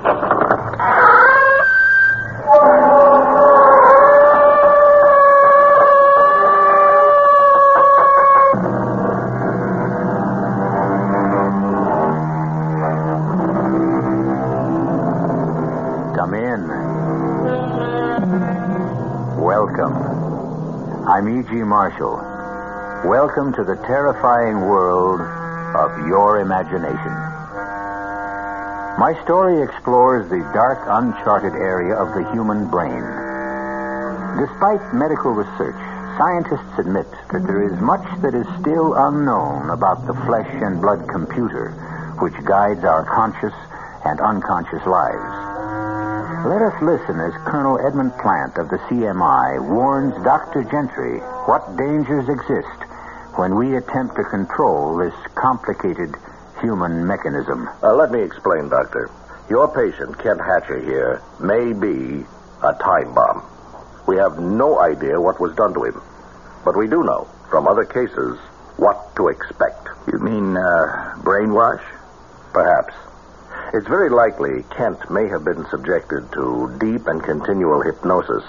Come 0.00 0.14
in. 16.34 16.66
Welcome. 19.38 19.94
I'm 21.06 21.28
E.G. 21.28 21.50
Marshall. 21.64 22.16
Welcome 23.04 23.52
to 23.52 23.64
the 23.64 23.76
terrifying 23.86 24.60
world 24.60 25.20
of 25.76 26.06
your 26.06 26.40
imagination. 26.40 27.29
My 28.98 29.14
story 29.22 29.62
explores 29.62 30.28
the 30.28 30.40
dark, 30.52 30.82
uncharted 30.88 31.54
area 31.54 31.94
of 31.94 32.14
the 32.14 32.26
human 32.32 32.68
brain. 32.70 33.04
Despite 34.38 34.94
medical 34.94 35.30
research, 35.30 35.78
scientists 36.18 36.78
admit 36.78 37.06
that 37.32 37.46
there 37.46 37.62
is 37.62 37.80
much 37.80 38.04
that 38.22 38.34
is 38.34 38.46
still 38.60 38.94
unknown 38.94 39.70
about 39.70 40.06
the 40.06 40.14
flesh 40.26 40.50
and 40.62 40.80
blood 40.80 41.08
computer 41.08 41.70
which 42.20 42.34
guides 42.44 42.84
our 42.84 43.04
conscious 43.04 43.54
and 44.04 44.20
unconscious 44.20 44.84
lives. 44.86 45.32
Let 46.44 46.60
us 46.60 46.76
listen 46.82 47.20
as 47.20 47.32
Colonel 47.48 47.78
Edmund 47.80 48.12
Plant 48.18 48.58
of 48.58 48.68
the 48.68 48.78
CMI 48.88 49.60
warns 49.70 50.14
Dr. 50.24 50.64
Gentry 50.64 51.20
what 51.46 51.76
dangers 51.76 52.28
exist 52.28 52.80
when 53.36 53.56
we 53.56 53.76
attempt 53.76 54.16
to 54.16 54.24
control 54.24 54.96
this 54.96 55.14
complicated 55.34 56.16
human 56.60 57.06
mechanism. 57.06 57.68
Uh, 57.82 57.94
let 57.94 58.10
me 58.10 58.22
explain, 58.22 58.68
Doctor. 58.68 59.10
Your 59.48 59.66
patient, 59.68 60.18
Kent 60.18 60.40
Hatcher 60.40 60.80
here, 60.80 61.22
may 61.40 61.72
be 61.72 62.24
a 62.62 62.72
time 62.74 63.14
bomb. 63.14 63.42
We 64.06 64.16
have 64.16 64.38
no 64.38 64.78
idea 64.78 65.20
what 65.20 65.40
was 65.40 65.54
done 65.56 65.74
to 65.74 65.84
him. 65.84 66.00
But 66.64 66.76
we 66.76 66.86
do 66.86 67.02
know, 67.02 67.28
from 67.50 67.66
other 67.66 67.84
cases, 67.84 68.38
what 68.76 69.16
to 69.16 69.28
expect. 69.28 69.88
You 70.12 70.18
mean, 70.18 70.56
uh, 70.56 71.16
brainwash? 71.22 71.82
Perhaps. 72.52 72.94
It's 73.74 73.86
very 73.86 74.10
likely 74.10 74.64
Kent 74.76 75.10
may 75.10 75.28
have 75.28 75.44
been 75.44 75.64
subjected 75.70 76.30
to 76.32 76.76
deep 76.80 77.06
and 77.06 77.22
continual 77.22 77.82
hypnosis. 77.82 78.44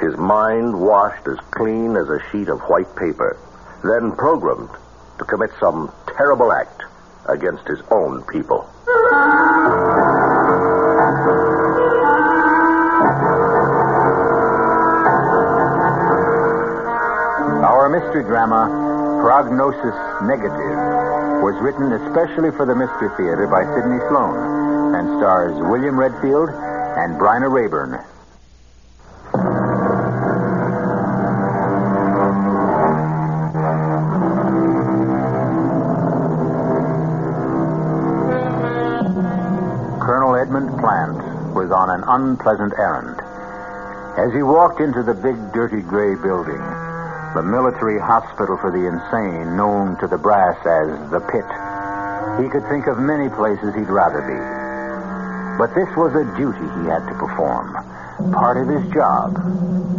His 0.00 0.16
mind 0.16 0.80
washed 0.80 1.26
as 1.26 1.38
clean 1.50 1.96
as 1.96 2.08
a 2.08 2.22
sheet 2.30 2.48
of 2.48 2.60
white 2.62 2.94
paper, 2.96 3.36
then 3.82 4.12
programmed 4.12 4.70
to 5.18 5.24
commit 5.24 5.50
some 5.58 5.92
terrible 6.16 6.52
act 6.52 6.82
against 7.28 7.66
his 7.68 7.80
own 7.90 8.22
people. 8.24 8.66
Our 17.64 17.88
mystery 17.88 18.24
drama, 18.24 18.68
Prognosis 19.20 19.96
Negative, 20.24 20.78
was 21.42 21.54
written 21.62 21.92
especially 21.92 22.50
for 22.56 22.66
the 22.66 22.74
Mystery 22.74 23.08
Theater 23.16 23.46
by 23.46 23.62
Sidney 23.76 24.00
Slon 24.08 24.98
and 24.98 25.20
stars 25.20 25.54
William 25.70 25.98
Redfield 25.98 26.48
and 26.50 27.20
Bryna 27.20 27.50
Raeburn. 27.50 28.17
Unpleasant 42.18 42.74
errand. 42.74 43.14
As 44.18 44.34
he 44.34 44.42
walked 44.42 44.80
into 44.80 45.06
the 45.06 45.14
big, 45.14 45.38
dirty 45.54 45.80
gray 45.80 46.18
building, 46.18 46.58
the 47.38 47.46
military 47.46 48.00
hospital 48.02 48.58
for 48.58 48.74
the 48.74 48.82
insane, 48.82 49.54
known 49.54 49.94
to 50.02 50.08
the 50.10 50.18
brass 50.18 50.58
as 50.66 50.90
the 51.14 51.22
pit, 51.30 51.46
he 52.42 52.50
could 52.50 52.66
think 52.66 52.90
of 52.90 52.98
many 52.98 53.30
places 53.30 53.70
he'd 53.78 53.86
rather 53.86 54.18
be. 54.26 54.38
But 55.62 55.74
this 55.78 55.86
was 55.94 56.10
a 56.18 56.26
duty 56.34 56.66
he 56.82 56.90
had 56.90 57.06
to 57.06 57.14
perform, 57.14 57.78
part 58.34 58.58
of 58.58 58.66
his 58.66 58.82
job, 58.90 59.38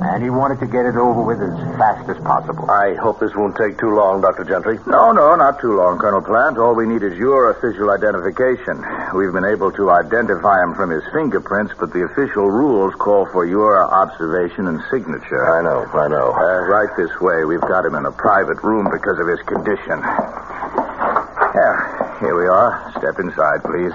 and 0.03 0.24
he 0.24 0.30
wanted 0.30 0.59
to 0.59 0.68
get 0.68 0.84
it 0.84 0.96
over 1.00 1.24
with 1.24 1.40
as 1.40 1.56
fast 1.80 2.09
as 2.12 2.19
possible. 2.24 2.69
I 2.69 2.96
hope 2.96 3.19
this 3.19 3.36
won't 3.36 3.56
take 3.56 3.80
too 3.80 3.96
long, 3.96 4.19
Dr. 4.19 4.44
Gentry. 4.44 4.80
No, 4.88 5.12
no, 5.12 5.36
not 5.36 5.59
too 5.59 5.75
long, 5.75 5.97
Colonel 6.00 6.22
Plant. 6.22 6.57
All 6.57 6.75
we 6.75 6.88
need 6.88 7.03
is 7.03 7.16
your 7.18 7.51
official 7.51 7.91
identification. 7.91 8.84
We've 9.16 9.34
been 9.34 9.46
able 9.46 9.72
to 9.74 9.90
identify 9.90 10.62
him 10.62 10.75
from 10.75 10.92
his 10.92 11.02
fingerprints, 11.12 11.74
but 11.80 11.92
the 11.92 12.06
official 12.06 12.50
rules 12.52 12.94
call 12.96 13.25
for 13.34 13.46
your 13.46 13.81
observation 13.81 14.68
and 14.68 14.80
signature. 14.92 15.44
I 15.50 15.62
know, 15.66 15.81
I 15.97 16.08
know. 16.08 16.30
Uh, 16.30 16.62
right 16.70 16.90
this 16.96 17.09
way. 17.19 17.44
We've 17.46 17.62
got 17.66 17.86
him 17.86 17.96
in 17.96 18.06
a 18.06 18.12
private 18.12 18.62
room 18.62 18.86
because 18.94 19.18
of 19.18 19.28
his 19.28 19.42
condition. 19.50 19.98
Yeah, 19.98 21.75
here 22.22 22.38
we 22.38 22.46
are. 22.48 22.94
Step 23.02 23.18
inside, 23.18 23.66
please. 23.66 23.94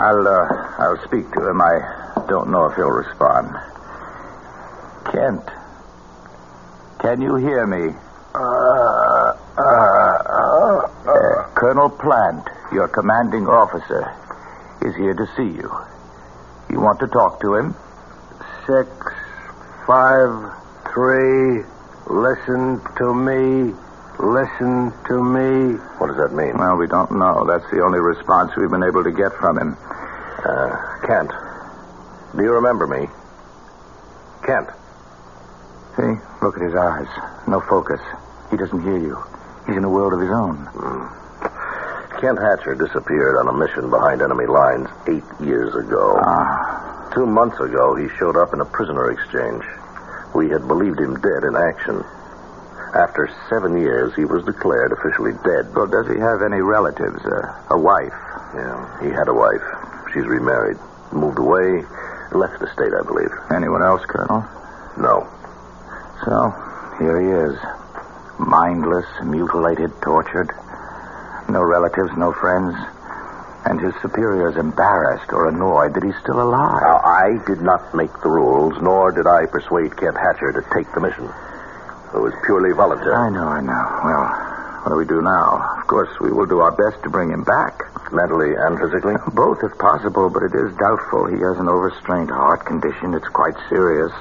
I'll, 0.00 0.24
uh, 0.24 0.44
I'll 0.80 1.00
speak 1.04 1.30
to 1.36 1.40
him. 1.48 1.60
I 1.60 2.24
don't 2.28 2.50
know 2.50 2.66
if 2.66 2.76
he'll 2.76 2.88
respond. 2.88 3.52
Kent, 5.12 5.44
can 7.00 7.20
you 7.20 7.36
hear 7.36 7.66
me? 7.66 7.92
Uh, 8.34 9.32
Colonel 11.54 11.90
Plant, 11.90 12.48
your 12.72 12.88
commanding 12.88 13.46
officer, 13.46 14.12
is 14.82 14.94
here 14.96 15.14
to 15.14 15.26
see 15.36 15.56
you. 15.56 15.70
You 16.70 16.80
want 16.80 17.00
to 17.00 17.06
talk 17.08 17.40
to 17.40 17.54
him? 17.54 17.74
Six, 18.66 18.90
five, 19.86 20.52
three. 20.92 21.64
Listen 22.10 22.80
to 22.98 23.14
me. 23.14 23.74
Listen 24.18 24.92
to 25.08 25.22
me. 25.22 25.76
What 25.98 26.08
does 26.08 26.16
that 26.16 26.32
mean? 26.34 26.58
Well, 26.58 26.76
we 26.76 26.86
don't 26.86 27.12
know. 27.12 27.44
That's 27.46 27.68
the 27.70 27.82
only 27.82 28.00
response 28.00 28.52
we've 28.56 28.70
been 28.70 28.84
able 28.84 29.04
to 29.04 29.12
get 29.12 29.32
from 29.38 29.58
him. 29.58 29.76
Uh, 29.76 31.06
Kent, 31.06 31.30
do 32.36 32.42
you 32.42 32.52
remember 32.52 32.86
me? 32.86 33.06
Kent. 34.44 34.68
See? 35.96 36.14
Look 36.42 36.56
at 36.56 36.62
his 36.62 36.74
eyes. 36.74 37.08
No 37.48 37.60
focus. 37.60 38.00
He 38.50 38.56
doesn't 38.56 38.82
hear 38.82 38.98
you. 38.98 39.16
He's 39.66 39.76
in 39.76 39.84
a 39.84 39.90
world 39.90 40.12
of 40.12 40.20
his 40.20 40.30
own. 40.30 40.66
Kent 42.20 42.38
Hatcher 42.38 42.74
disappeared 42.74 43.36
on 43.36 43.48
a 43.48 43.52
mission 43.52 43.90
behind 43.90 44.22
enemy 44.22 44.46
lines 44.46 44.88
eight 45.08 45.24
years 45.44 45.74
ago. 45.74 46.16
Ah. 46.20 47.10
Two 47.14 47.26
months 47.26 47.60
ago, 47.60 47.94
he 47.94 48.08
showed 48.18 48.36
up 48.36 48.52
in 48.52 48.60
a 48.60 48.64
prisoner 48.64 49.10
exchange. 49.10 49.62
We 50.34 50.48
had 50.48 50.66
believed 50.66 50.98
him 50.98 51.14
dead 51.20 51.44
in 51.44 51.56
action. 51.56 52.04
After 52.94 53.28
seven 53.48 53.76
years, 53.76 54.14
he 54.16 54.24
was 54.24 54.44
declared 54.44 54.92
officially 54.92 55.32
dead. 55.44 55.74
Well, 55.74 55.86
does 55.86 56.08
he 56.08 56.16
have 56.18 56.40
any 56.40 56.60
relatives? 56.60 57.20
Uh, 57.24 57.52
a 57.70 57.78
wife? 57.78 58.16
Yeah, 58.54 58.80
he 59.04 59.08
had 59.12 59.28
a 59.28 59.34
wife. 59.34 59.64
She's 60.12 60.24
remarried. 60.24 60.78
Moved 61.12 61.38
away, 61.38 61.84
left 62.32 62.60
the 62.60 62.68
state, 62.72 62.92
I 62.92 63.04
believe. 63.04 63.32
Anyone 63.52 63.82
else, 63.82 64.04
Colonel? 64.08 64.44
No. 64.96 65.28
So, 66.24 66.52
here 66.98 67.20
he 67.20 67.28
is. 67.28 67.56
Mindless, 68.40 69.06
mutilated, 69.24 69.92
tortured. 70.02 70.52
No 71.48 71.62
relatives, 71.62 72.10
no 72.16 72.32
friends. 72.32 72.74
And 73.66 73.80
his 73.80 73.94
superiors 74.00 74.56
embarrassed 74.56 75.32
or 75.32 75.48
annoyed 75.48 75.94
that 75.94 76.02
he's 76.02 76.16
still 76.22 76.40
alive. 76.40 76.82
Now, 76.82 77.02
I 77.02 77.38
did 77.46 77.62
not 77.62 77.94
make 77.94 78.12
the 78.22 78.30
rules, 78.30 78.80
nor 78.80 79.10
did 79.10 79.26
I 79.26 79.46
persuade 79.46 79.96
Kent 79.96 80.16
Hatcher 80.16 80.52
to 80.52 80.62
take 80.74 80.86
the 80.94 81.00
mission. 81.00 81.26
It 82.14 82.22
was 82.22 82.32
purely 82.46 82.70
voluntary. 82.72 83.14
I 83.14 83.30
know, 83.30 83.48
I 83.48 83.60
know. 83.60 83.84
Well, 84.06 84.26
what 84.86 84.90
do 84.94 84.96
we 85.02 85.04
do 85.04 85.20
now? 85.20 85.78
Of 85.82 85.86
course, 85.88 86.10
we 86.20 86.30
will 86.30 86.46
do 86.46 86.60
our 86.62 86.70
best 86.70 87.02
to 87.02 87.10
bring 87.10 87.30
him 87.30 87.42
back. 87.42 87.82
Mentally 88.14 88.54
and 88.54 88.78
physically? 88.78 89.18
Both, 89.34 89.58
if 89.66 89.76
possible, 89.78 90.30
but 90.30 90.46
it 90.46 90.54
is 90.54 90.70
doubtful. 90.78 91.26
He 91.26 91.42
has 91.42 91.58
an 91.58 91.66
overstrained 91.66 92.30
heart 92.30 92.64
condition. 92.64 93.14
It's 93.14 93.26
quite 93.34 93.58
serious. 93.68 94.14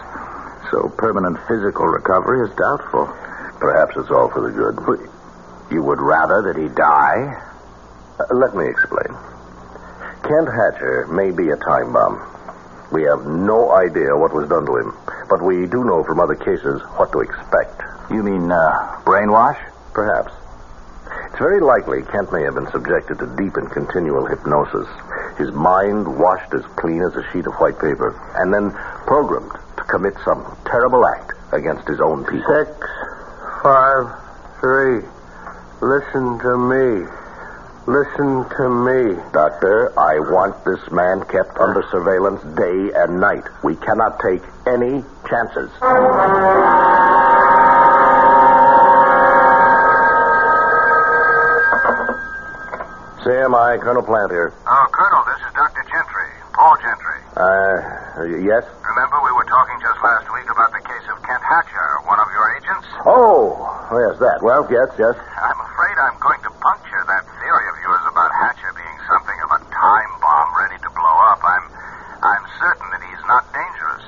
So 0.74 0.90
permanent 0.98 1.38
physical 1.46 1.86
recovery 1.86 2.50
is 2.50 2.56
doubtful. 2.58 3.06
Perhaps 3.62 3.94
it's 3.96 4.10
all 4.10 4.34
for 4.34 4.42
the 4.42 4.50
good. 4.50 4.82
You 5.72 5.82
would 5.84 6.00
rather 6.00 6.42
that 6.44 6.60
he 6.60 6.68
die? 6.70 7.42
Uh, 8.20 8.36
let 8.36 8.56
me 8.56 8.68
explain. 8.68 9.14
Kent 10.24 10.50
Hatcher 10.50 11.08
may 11.12 11.32
be 11.32 11.50
a 11.50 11.58
time 11.58 11.94
bomb. 11.94 12.22
We 12.92 13.04
have 13.04 13.26
no 13.26 13.72
idea 13.72 14.16
what 14.16 14.34
was 14.34 14.48
done 14.48 14.66
to 14.66 14.78
him, 14.78 14.94
but 15.30 15.42
we 15.42 15.66
do 15.68 15.84
know 15.84 16.04
from 16.04 16.20
other 16.20 16.36
cases 16.36 16.82
what 16.98 17.12
to 17.12 17.20
expect. 17.22 17.82
You 18.10 18.24
mean, 18.24 18.52
uh, 18.52 19.02
brainwash? 19.04 19.58
Perhaps. 19.94 20.34
It's 21.30 21.40
very 21.40 21.60
likely 21.60 22.04
Kent 22.04 22.32
may 22.32 22.44
have 22.44 22.56
been 22.56 22.70
subjected 22.72 23.20
to 23.20 23.28
deep 23.36 23.58
and 23.58 23.70
continual 23.70 24.26
hypnosis. 24.26 24.88
His 25.38 25.52
mind 25.52 26.08
washed 26.20 26.54
as 26.54 26.64
clean 26.78 27.02
as 27.02 27.16
a 27.16 27.24
sheet 27.32 27.46
of 27.46 27.54
white 27.56 27.78
paper, 27.80 28.16
and 28.38 28.54
then 28.54 28.72
programmed 29.06 29.52
to 29.78 29.84
commit 29.84 30.14
some 30.24 30.46
terrible 30.66 31.06
act 31.06 31.34
against 31.52 31.88
his 31.88 32.00
own 32.00 32.24
people. 32.26 32.48
Six, 32.48 32.72
five, 33.62 34.08
three. 34.62 35.02
Listen 35.82 36.40
to 36.40 36.58
me. 36.58 37.06
listen 37.88 38.50
to 38.58 38.70
me. 38.70 39.22
Doctor, 39.32 39.94
I 40.00 40.18
want 40.20 40.64
this 40.66 40.80
man 40.92 41.24
kept 41.26 41.58
under 41.60 41.84
surveillance 41.92 42.42
day 42.58 42.92
and 42.96 43.20
night. 43.20 43.44
We 43.64 43.76
cannot 43.76 44.20
take 44.20 44.42
any 44.66 45.04
chances. 45.30 45.70
CMI, 53.26 53.82
Colonel 53.82 54.04
Plant 54.06 54.30
here. 54.32 54.54
Oh, 54.70 54.86
Colonel, 54.94 55.24
this 55.26 55.42
is 55.42 55.52
Dr. 55.58 55.82
Gentry, 55.90 56.30
Paul 56.54 56.78
Gentry. 56.78 57.20
Uh, 57.34 58.38
yes? 58.46 58.62
Remember 58.86 59.18
we 59.26 59.34
were 59.34 59.50
talking 59.50 59.78
just 59.82 59.98
last 60.06 60.30
week 60.30 60.46
about 60.46 60.70
the 60.70 60.84
case 60.86 61.06
of 61.10 61.18
Kent 61.26 61.42
Hatcher, 61.42 62.06
one 62.06 62.22
of 62.22 62.30
your 62.38 62.46
agents? 62.54 62.86
Oh, 63.02 63.66
yes, 63.98 64.22
that. 64.22 64.46
Well, 64.46 64.70
yes, 64.70 64.94
yes. 65.02 65.18
I'm 65.42 65.58
afraid 65.58 65.96
I'm 65.98 66.18
going 66.22 66.38
to 66.46 66.52
puncture 66.54 67.02
that 67.10 67.26
theory 67.42 67.66
of 67.66 67.76
yours 67.82 68.04
about 68.14 68.30
Hatcher 68.30 68.72
being 68.78 68.98
something 69.10 69.38
of 69.42 69.50
a 69.58 69.62
time 69.74 70.12
bomb 70.22 70.50
ready 70.62 70.78
to 70.86 70.90
blow 70.94 71.18
up. 71.34 71.42
I'm 71.42 71.66
I'm 72.22 72.46
certain 72.62 72.88
that 72.94 73.02
he's 73.10 73.24
not 73.26 73.42
dangerous. 73.50 74.06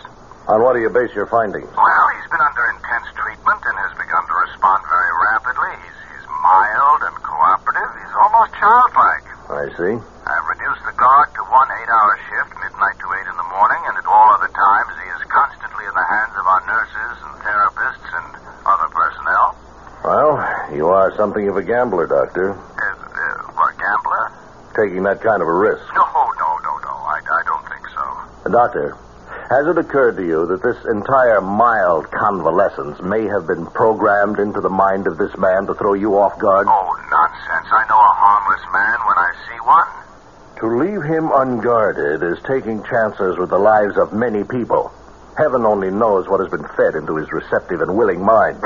On 0.48 0.57
what 0.68 0.76
do 0.76 0.84
you 0.84 0.92
base 0.92 1.16
your 1.16 1.32
findings? 1.32 1.64
Well, 1.80 2.08
he's 2.20 2.28
been 2.28 2.44
under 2.44 2.64
intense 2.76 3.08
treatment 3.16 3.56
and 3.64 3.76
has 3.88 3.96
begun 3.96 4.20
to 4.20 4.36
respond 4.52 4.84
very 4.92 5.12
rapidly. 5.32 5.72
He's, 5.80 6.00
he's 6.12 6.28
mild 6.44 7.08
and 7.08 7.16
cooperative. 7.24 7.88
He's 8.04 8.16
almost 8.20 8.52
childlike. 8.60 9.24
I 9.48 9.64
see. 9.80 9.96
I've 9.96 10.48
reduced 10.52 10.84
the 10.84 10.92
guard 11.00 11.32
to 11.40 11.42
one 11.48 11.72
eight-hour 11.72 12.14
shift, 12.28 12.52
midnight 12.60 13.00
to 13.00 13.08
eight 13.16 13.28
in 13.32 13.38
the 13.40 13.48
morning, 13.48 13.80
and 13.88 13.96
at 13.96 14.04
all 14.12 14.28
other 14.36 14.52
times 14.52 14.92
he 15.00 15.08
is 15.16 15.24
constantly 15.32 15.88
in 15.88 15.96
the 15.96 16.04
hands 16.04 16.36
of 16.36 16.44
our 16.44 16.60
nurses 16.68 17.16
and 17.24 17.34
therapists 17.48 18.10
and 18.12 18.28
other 18.68 18.92
personnel. 18.92 19.56
Well, 20.04 20.36
you 20.76 20.92
are 20.92 21.16
something 21.16 21.48
of 21.48 21.56
a 21.56 21.64
gambler, 21.64 22.12
Doctor, 22.12 22.60
Uh, 22.60 22.60
uh, 22.60 23.56
what, 23.56 23.72
gambler? 23.80 24.36
taking 24.76 25.08
that 25.08 25.24
kind 25.24 25.40
of 25.40 25.48
a 25.48 25.56
risk. 25.56 25.80
No, 25.96 26.04
no, 26.12 26.50
no, 26.60 26.74
no. 26.84 26.94
I, 27.08 27.24
I 27.24 27.42
don't 27.48 27.64
think 27.72 27.88
so. 27.96 28.52
Doctor, 28.52 29.00
has 29.50 29.66
it 29.66 29.78
occurred 29.78 30.18
to 30.18 30.26
you 30.26 30.46
that 30.48 30.62
this 30.62 30.78
entire 30.92 31.40
mild 31.40 32.12
convalescence 32.12 33.02
may 33.02 33.24
have 33.26 33.48
been 33.48 33.66
programmed 33.68 34.40
into 34.40 34.60
the 34.60 34.70
mind 34.70 35.08
of 35.08 35.18
this 35.18 35.32
man 35.38 35.66
to 35.68 35.74
throw 35.74 35.94
you 35.94 36.18
off 36.18 36.38
guard? 36.38 36.68
Oh, 36.70 36.92
nonsense. 37.10 37.68
I 37.72 37.86
know 37.88 37.96
a 37.96 38.12
harmless 38.12 38.66
man 38.76 39.00
when 39.08 39.18
I 39.18 39.32
see 39.48 39.60
one. 39.64 39.88
To 40.60 40.68
leave 40.76 41.04
him 41.04 41.32
unguarded 41.32 42.24
is 42.24 42.44
taking 42.44 42.84
chances 42.84 43.38
with 43.38 43.50
the 43.50 43.58
lives 43.58 43.96
of 43.96 44.12
many 44.12 44.44
people. 44.44 44.92
Heaven 45.38 45.66
only 45.66 45.92
knows 45.92 46.28
what 46.28 46.42
has 46.42 46.50
been 46.50 46.68
fed 46.76 46.96
into 46.96 47.16
his 47.16 47.32
receptive 47.32 47.80
and 47.80 47.96
willing 47.96 48.26
mind. 48.26 48.60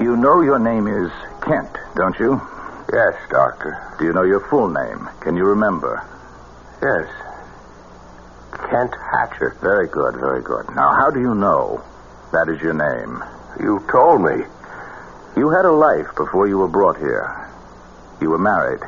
You 0.00 0.16
know 0.16 0.40
your 0.40 0.58
name 0.58 0.86
is 0.86 1.10
Kent, 1.42 1.76
don't 1.96 2.18
you? 2.18 2.40
Yes, 2.92 3.14
Doctor. 3.30 3.94
Do 3.98 4.04
you 4.04 4.12
know 4.12 4.22
your 4.22 4.40
full 4.48 4.68
name? 4.68 5.08
Can 5.20 5.36
you 5.36 5.44
remember? 5.44 6.02
Yes. 6.80 7.08
Kent 8.70 8.94
Hatcher. 9.12 9.56
Very 9.60 9.88
good, 9.88 10.14
very 10.16 10.42
good. 10.42 10.66
Now, 10.74 10.94
how 10.94 11.10
do 11.10 11.20
you 11.20 11.34
know 11.34 11.82
that 12.32 12.48
is 12.48 12.60
your 12.60 12.74
name? 12.74 13.22
You 13.60 13.84
told 13.90 14.22
me. 14.22 14.44
You 15.36 15.50
had 15.50 15.64
a 15.64 15.72
life 15.72 16.06
before 16.16 16.48
you 16.48 16.58
were 16.58 16.68
brought 16.68 16.96
here. 16.96 17.48
You 18.20 18.30
were 18.30 18.38
married. 18.38 18.80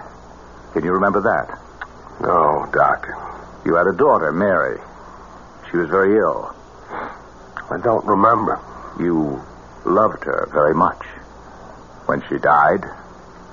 Can 0.72 0.84
you 0.84 0.92
remember 0.92 1.20
that? 1.20 1.58
No, 2.20 2.68
Doctor. 2.72 3.16
You 3.66 3.74
had 3.74 3.86
a 3.86 3.92
daughter, 3.92 4.32
Mary. 4.32 4.80
She 5.70 5.76
was 5.76 5.90
very 5.90 6.16
ill. 6.18 6.54
I 7.70 7.78
don't 7.82 8.06
remember. 8.06 8.58
You 8.98 9.42
loved 9.84 10.24
her 10.24 10.48
very 10.52 10.74
much. 10.74 11.04
When 12.06 12.22
she 12.28 12.38
died, 12.38 12.84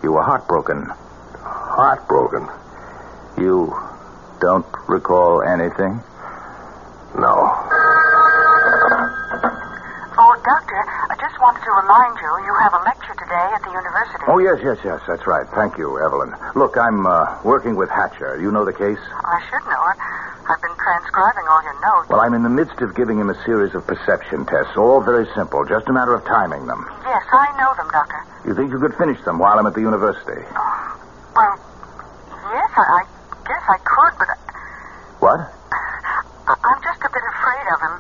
you 0.06 0.14
were 0.14 0.22
heartbroken. 0.22 0.86
Heartbroken. 1.42 2.46
You 3.42 3.74
don't 4.40 4.66
recall 4.88 5.42
anything? 5.42 5.98
No. 7.18 7.34
Oh, 10.14 10.34
Doctor, 10.46 10.82
I 11.10 11.18
just 11.18 11.34
wanted 11.42 11.66
to 11.66 11.72
remind 11.74 12.14
you 12.22 12.30
you 12.46 12.54
have 12.62 12.78
a 12.78 12.82
lecture 12.86 13.18
today 13.18 13.50
at 13.50 13.66
the 13.66 13.74
university. 13.74 14.24
Oh, 14.30 14.38
yes, 14.38 14.62
yes, 14.62 14.78
yes, 14.86 15.02
that's 15.10 15.26
right. 15.26 15.50
Thank 15.58 15.82
you, 15.82 15.98
Evelyn. 15.98 16.38
Look, 16.54 16.78
I'm 16.78 17.08
uh, 17.10 17.42
working 17.44 17.76
with 17.76 17.90
Hatcher. 17.90 18.38
You 18.40 18.52
know 18.52 18.64
the 18.64 18.78
case? 18.78 19.02
I 19.02 19.42
should 19.50 19.66
know 19.66 19.84
it. 19.90 19.98
I've 20.46 20.62
been 20.62 20.78
transcribing 20.78 21.50
all 21.50 21.64
your 21.66 21.82
notes. 21.82 22.10
Well, 22.14 22.22
I'm 22.22 22.36
in 22.36 22.44
the 22.44 22.54
midst 22.54 22.78
of 22.86 22.94
giving 22.94 23.18
him 23.18 23.32
a 23.34 23.38
series 23.44 23.74
of 23.74 23.88
perception 23.88 24.46
tests, 24.46 24.78
all 24.78 25.02
very 25.02 25.26
simple, 25.34 25.66
just 25.66 25.90
a 25.90 25.94
matter 25.94 26.14
of 26.14 26.24
timing 26.26 26.68
them. 26.68 26.86
Yes, 27.02 27.26
I 27.34 27.50
know 27.58 27.74
them, 27.74 27.90
Doctor. 27.90 28.22
You 28.46 28.54
think 28.54 28.70
you 28.70 28.78
could 28.80 28.94
finish 29.02 29.18
them 29.26 29.42
while 29.42 29.58
I'm 29.58 29.66
at 29.66 29.74
the 29.74 29.82
university? 29.82 30.42
Well, 31.34 31.56
yes, 32.30 32.72
I, 32.78 32.86
I 32.86 33.02
guess 33.42 33.64
I 33.66 33.78
could, 33.82 34.14
but 34.22 34.30
What? 35.20 35.40
I, 35.42 36.54
I'm 36.54 36.80
just 36.86 37.02
a 37.02 37.10
bit 37.10 37.26
afraid 37.26 37.66
of 37.74 37.80
him. 37.90 37.96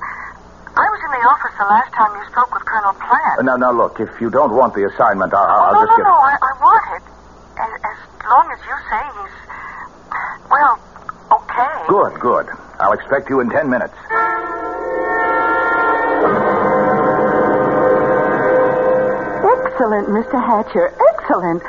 I 0.75 0.85
was 0.85 1.01
in 1.07 1.11
the 1.17 1.23
office 1.25 1.55
the 1.57 1.69
last 1.71 1.91
time 1.97 2.11
you 2.13 2.23
spoke 2.29 2.51
with 2.53 2.65
Colonel 2.67 2.93
Plant. 2.99 3.35
Uh, 3.41 3.43
now, 3.47 3.57
now, 3.57 3.73
look, 3.73 3.95
if 3.97 4.11
you 4.21 4.29
don't 4.29 4.53
want 4.53 4.75
the 4.75 4.85
assignment, 4.85 5.33
I'll, 5.33 5.49
oh, 5.49 5.65
I'll 5.71 5.77
no, 5.79 5.81
just 5.81 5.91
no, 5.95 5.97
get. 5.97 6.05
no, 6.05 6.15
I, 6.19 6.33
I 6.35 6.51
want 6.61 6.85
it. 6.99 7.03
As, 7.55 7.71
as 7.71 7.97
long 8.27 8.45
as 8.51 8.59
you 8.67 8.75
say 8.91 9.01
he's, 9.15 9.37
well, 10.51 10.73
okay. 11.41 11.75
Good, 11.87 12.13
good. 12.21 12.47
I'll 12.83 12.91
expect 12.93 13.31
you 13.31 13.39
in 13.39 13.47
ten 13.49 13.65
minutes. 13.71 13.95
Excellent, 19.85 20.09
Mr. 20.09 20.41
Hatcher. 20.41 20.97
Excellent. 21.13 21.61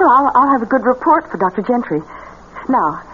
Well, 0.00 0.08
I'll, 0.08 0.32
I'll 0.34 0.52
have 0.56 0.62
a 0.62 0.70
good 0.72 0.86
report 0.88 1.30
for 1.30 1.36
Dr. 1.36 1.60
Gentry. 1.60 2.00
Now, 2.66 3.04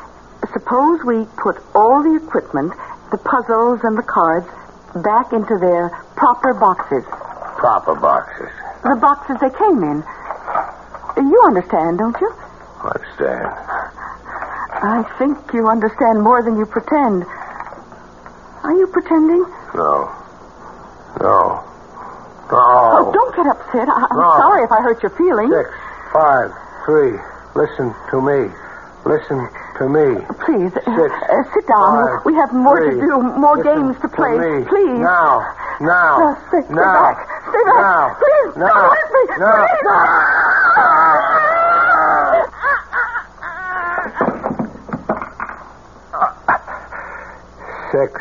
suppose 0.52 1.02
we 1.02 1.26
put 1.42 1.58
all 1.74 2.04
the 2.04 2.22
equipment, 2.22 2.70
the 3.10 3.18
puzzles 3.18 3.80
and 3.82 3.98
the 3.98 4.06
cards, 4.06 4.46
back 5.02 5.32
into 5.32 5.58
their 5.58 5.90
proper 6.14 6.54
boxes. 6.54 7.02
Proper 7.58 7.98
boxes. 7.98 8.46
The 8.86 8.94
boxes 8.94 9.42
they 9.42 9.50
came 9.58 9.82
in. 9.82 10.06
You 11.18 11.42
understand, 11.50 11.98
don't 11.98 12.14
you? 12.20 12.30
I 12.78 12.94
understand. 12.94 13.50
I 14.86 15.02
think 15.18 15.52
you 15.52 15.66
understand 15.66 16.22
more 16.22 16.44
than 16.44 16.54
you 16.58 16.66
pretend. 16.66 17.26
Are 18.62 18.76
you 18.78 18.86
pretending? 18.86 19.42
No. 19.74 20.14
No. 21.18 21.43
No. 23.36 23.42
don't 23.42 23.46
get 23.46 23.56
upset. 23.56 23.88
I- 23.88 24.06
I'm 24.10 24.18
No. 24.18 24.30
sorry 24.38 24.62
if 24.64 24.72
I 24.72 24.80
hurt 24.82 25.02
your 25.02 25.10
feelings. 25.10 25.54
Six, 25.54 25.70
five, 26.12 26.52
three. 26.86 27.18
Listen 27.54 27.94
to 28.10 28.20
me. 28.20 28.52
Listen 29.04 29.48
to 29.78 29.88
me. 29.88 30.26
Please, 30.46 30.72
uh, 30.76 30.80
Six, 30.80 31.12
uh, 31.12 31.42
sit 31.52 31.66
down. 31.68 32.04
five, 32.04 32.24
we 32.24 32.34
have 32.36 32.52
more 32.52 32.76
three. 32.78 32.94
to 32.94 33.00
do, 33.00 33.22
more 33.36 33.56
Listen 33.58 33.88
games 33.92 34.00
to 34.00 34.08
play. 34.08 34.38
me. 34.38 34.64
Please. 34.64 34.98
Now. 35.00 35.42
Now. 35.80 36.30
Uh, 36.30 36.34
stay, 36.48 36.62
stay 36.62 36.72
now. 36.74 36.94
back. 36.94 37.28
Stay 37.50 37.64
back. 37.64 37.76
Now. 37.76 38.16
Please. 38.18 38.56
Now. 38.56 38.90
With 38.90 39.10
me. 39.12 39.36
Now. 39.38 39.66
Please. 39.66 41.24
Six, 47.92 48.12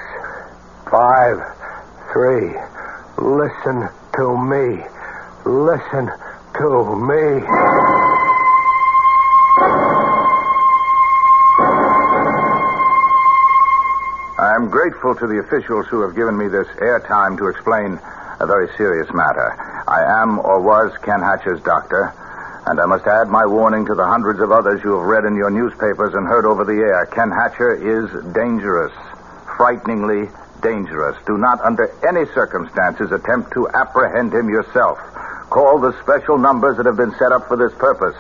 five, 0.92 1.38
three. 2.14 2.54
Listen 3.18 3.90
to 4.18 4.26
me. 4.38 4.84
Listen 5.46 6.10
to 6.56 6.96
me. 6.96 7.44
I'm 14.40 14.70
grateful 14.70 15.16
to 15.16 15.28
the 15.28 15.44
officials 15.46 15.88
who 15.88 16.02
have 16.02 16.16
given 16.16 16.38
me 16.38 16.48
this 16.48 16.68
airtime 16.80 17.38
to 17.40 17.48
explain 17.48 18.00
a 18.40 18.48
very 18.48 18.70
serious 18.78 19.12
matter. 19.14 19.52
I 19.86 20.22
am 20.22 20.40
or 20.40 20.62
was 20.62 20.96
Ken 21.04 21.20
Hatcher's 21.20 21.62
doctor, 21.62 22.14
and 22.66 22.80
I 22.80 22.86
must 22.86 23.06
add 23.06 23.28
my 23.28 23.46
warning 23.46 23.86
to 23.88 23.96
the 23.96 24.06
hundreds 24.06 24.40
of 24.40 24.52
others 24.52 24.82
you 24.82 24.96
have 24.98 25.06
read 25.06 25.26
in 25.26 25.36
your 25.36 25.50
newspapers 25.50 26.14
and 26.14 26.26
heard 26.26 26.46
over 26.46 26.64
the 26.64 26.80
air. 26.80 27.06
Ken 27.08 27.32
Hatcher 27.32 27.76
is 27.76 28.08
dangerous, 28.34 28.94
frighteningly 29.58 30.30
dangerous. 30.62 31.18
Do 31.28 31.38
not, 31.38 31.60
under 31.60 31.92
any 32.08 32.26
circumstances, 32.34 33.12
attempt 33.12 33.52
to 33.54 33.68
apprehend 33.74 34.34
him 34.34 34.48
yourself. 34.50 34.98
Call 35.54 35.78
the 35.80 35.94
special 36.02 36.40
numbers 36.40 36.78
that 36.78 36.88
have 36.88 36.98
been 36.98 37.14
set 37.20 37.32
up 37.32 37.48
for 37.48 37.56
this 37.56 37.72
purpose. 37.78 38.18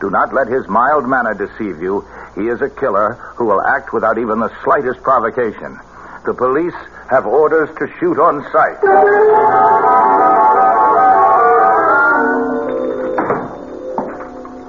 Do 0.00 0.08
not 0.08 0.32
let 0.32 0.46
his 0.46 0.68
mild 0.68 1.08
manner 1.08 1.34
deceive 1.34 1.82
you. 1.82 2.06
He 2.36 2.46
is 2.46 2.62
a 2.62 2.70
killer 2.70 3.14
who 3.34 3.46
will 3.46 3.60
act 3.60 3.92
without 3.92 4.18
even 4.18 4.38
the 4.38 4.54
slightest 4.62 5.02
provocation. 5.02 5.80
The 6.24 6.32
police 6.32 6.78
have 7.10 7.26
orders 7.26 7.74
to 7.78 7.88
shoot 7.98 8.20
on 8.22 8.38
sight. 8.54 8.78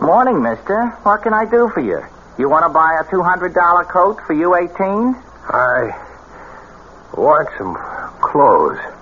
Morning, 0.02 0.42
mister. 0.42 0.88
What 1.04 1.22
can 1.22 1.36
I 1.36 1.46
do 1.46 1.70
for 1.70 1.82
you? 1.82 2.02
You 2.40 2.50
want 2.50 2.66
to 2.66 2.74
buy 2.74 2.98
a 3.00 3.04
$200 3.14 3.90
coat 3.90 4.18
for 4.26 4.34
you 4.34 4.56
18? 4.56 4.74
I 5.54 5.94
want 7.14 7.48
some 7.60 7.78
clothes. 8.22 8.97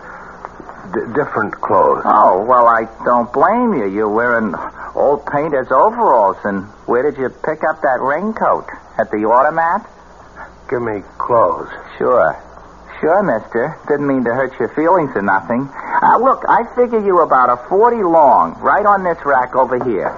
D- 0.93 1.01
different 1.15 1.53
clothes. 1.61 2.03
Oh, 2.05 2.45
well, 2.45 2.67
I 2.67 2.85
don't 3.03 3.31
blame 3.33 3.73
you. 3.73 3.87
You're 3.87 4.09
wearing 4.09 4.53
old 4.95 5.25
painter's 5.25 5.71
overalls. 5.71 6.37
And 6.43 6.65
where 6.85 7.03
did 7.03 7.19
you 7.19 7.29
pick 7.29 7.63
up 7.63 7.81
that 7.81 7.99
raincoat? 8.01 8.65
At 8.97 9.11
the 9.11 9.25
automat? 9.25 9.89
Give 10.69 10.81
me 10.81 11.01
clothes. 11.17 11.69
Sure. 11.97 12.35
Sure, 13.01 13.21
mister. 13.23 13.77
Didn't 13.87 14.07
mean 14.07 14.23
to 14.23 14.33
hurt 14.33 14.57
your 14.59 14.69
feelings 14.69 15.11
or 15.15 15.21
nothing. 15.21 15.67
Uh, 15.67 16.17
look, 16.19 16.43
I 16.47 16.63
figure 16.75 17.03
you 17.03 17.21
about 17.21 17.49
a 17.49 17.57
40 17.67 18.03
long, 18.03 18.55
right 18.61 18.85
on 18.85 19.03
this 19.03 19.17
rack 19.25 19.55
over 19.55 19.75
here. 19.83 20.15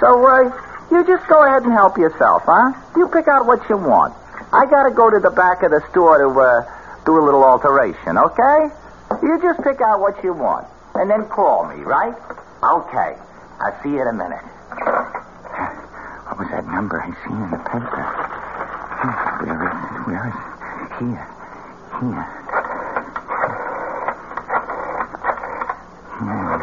So, 0.00 0.24
uh, 0.24 0.52
you 0.90 1.04
just 1.04 1.26
go 1.28 1.44
ahead 1.44 1.64
and 1.64 1.72
help 1.72 1.98
yourself, 1.98 2.42
huh? 2.46 2.72
You 2.96 3.08
pick 3.08 3.26
out 3.26 3.46
what 3.46 3.68
you 3.68 3.76
want. 3.76 4.14
I 4.52 4.66
gotta 4.66 4.94
go 4.94 5.10
to 5.10 5.18
the 5.18 5.30
back 5.30 5.62
of 5.64 5.72
the 5.72 5.82
store 5.90 6.18
to, 6.18 6.28
uh, 6.38 7.02
do 7.04 7.18
a 7.18 7.22
little 7.24 7.42
alteration, 7.44 8.16
okay? 8.16 8.70
You 9.22 9.38
just 9.42 9.62
pick 9.62 9.80
out 9.80 10.00
what 10.00 10.22
you 10.24 10.32
want, 10.32 10.66
and 10.94 11.10
then 11.10 11.26
call 11.28 11.66
me, 11.68 11.82
right? 11.84 12.14
Okay. 12.62 13.16
I'll 13.60 13.82
see 13.82 13.90
you 13.90 14.00
in 14.02 14.08
a 14.08 14.12
minute. 14.12 14.44
What 16.24 16.38
was 16.38 16.48
that 16.50 16.66
number 16.66 17.00
I 17.00 17.06
seen 17.24 17.36
in 17.36 17.50
the 17.50 17.58
paper? 17.58 18.02
Hmm, 19.00 19.44
where 19.44 19.60
is 19.64 19.76
it? 19.76 20.08
Where 20.08 20.26
is 20.28 20.34
it? 20.34 20.40
Here. 20.98 21.26
Here. 22.00 22.24
Hmm. 26.14 26.24
Well. 26.24 26.60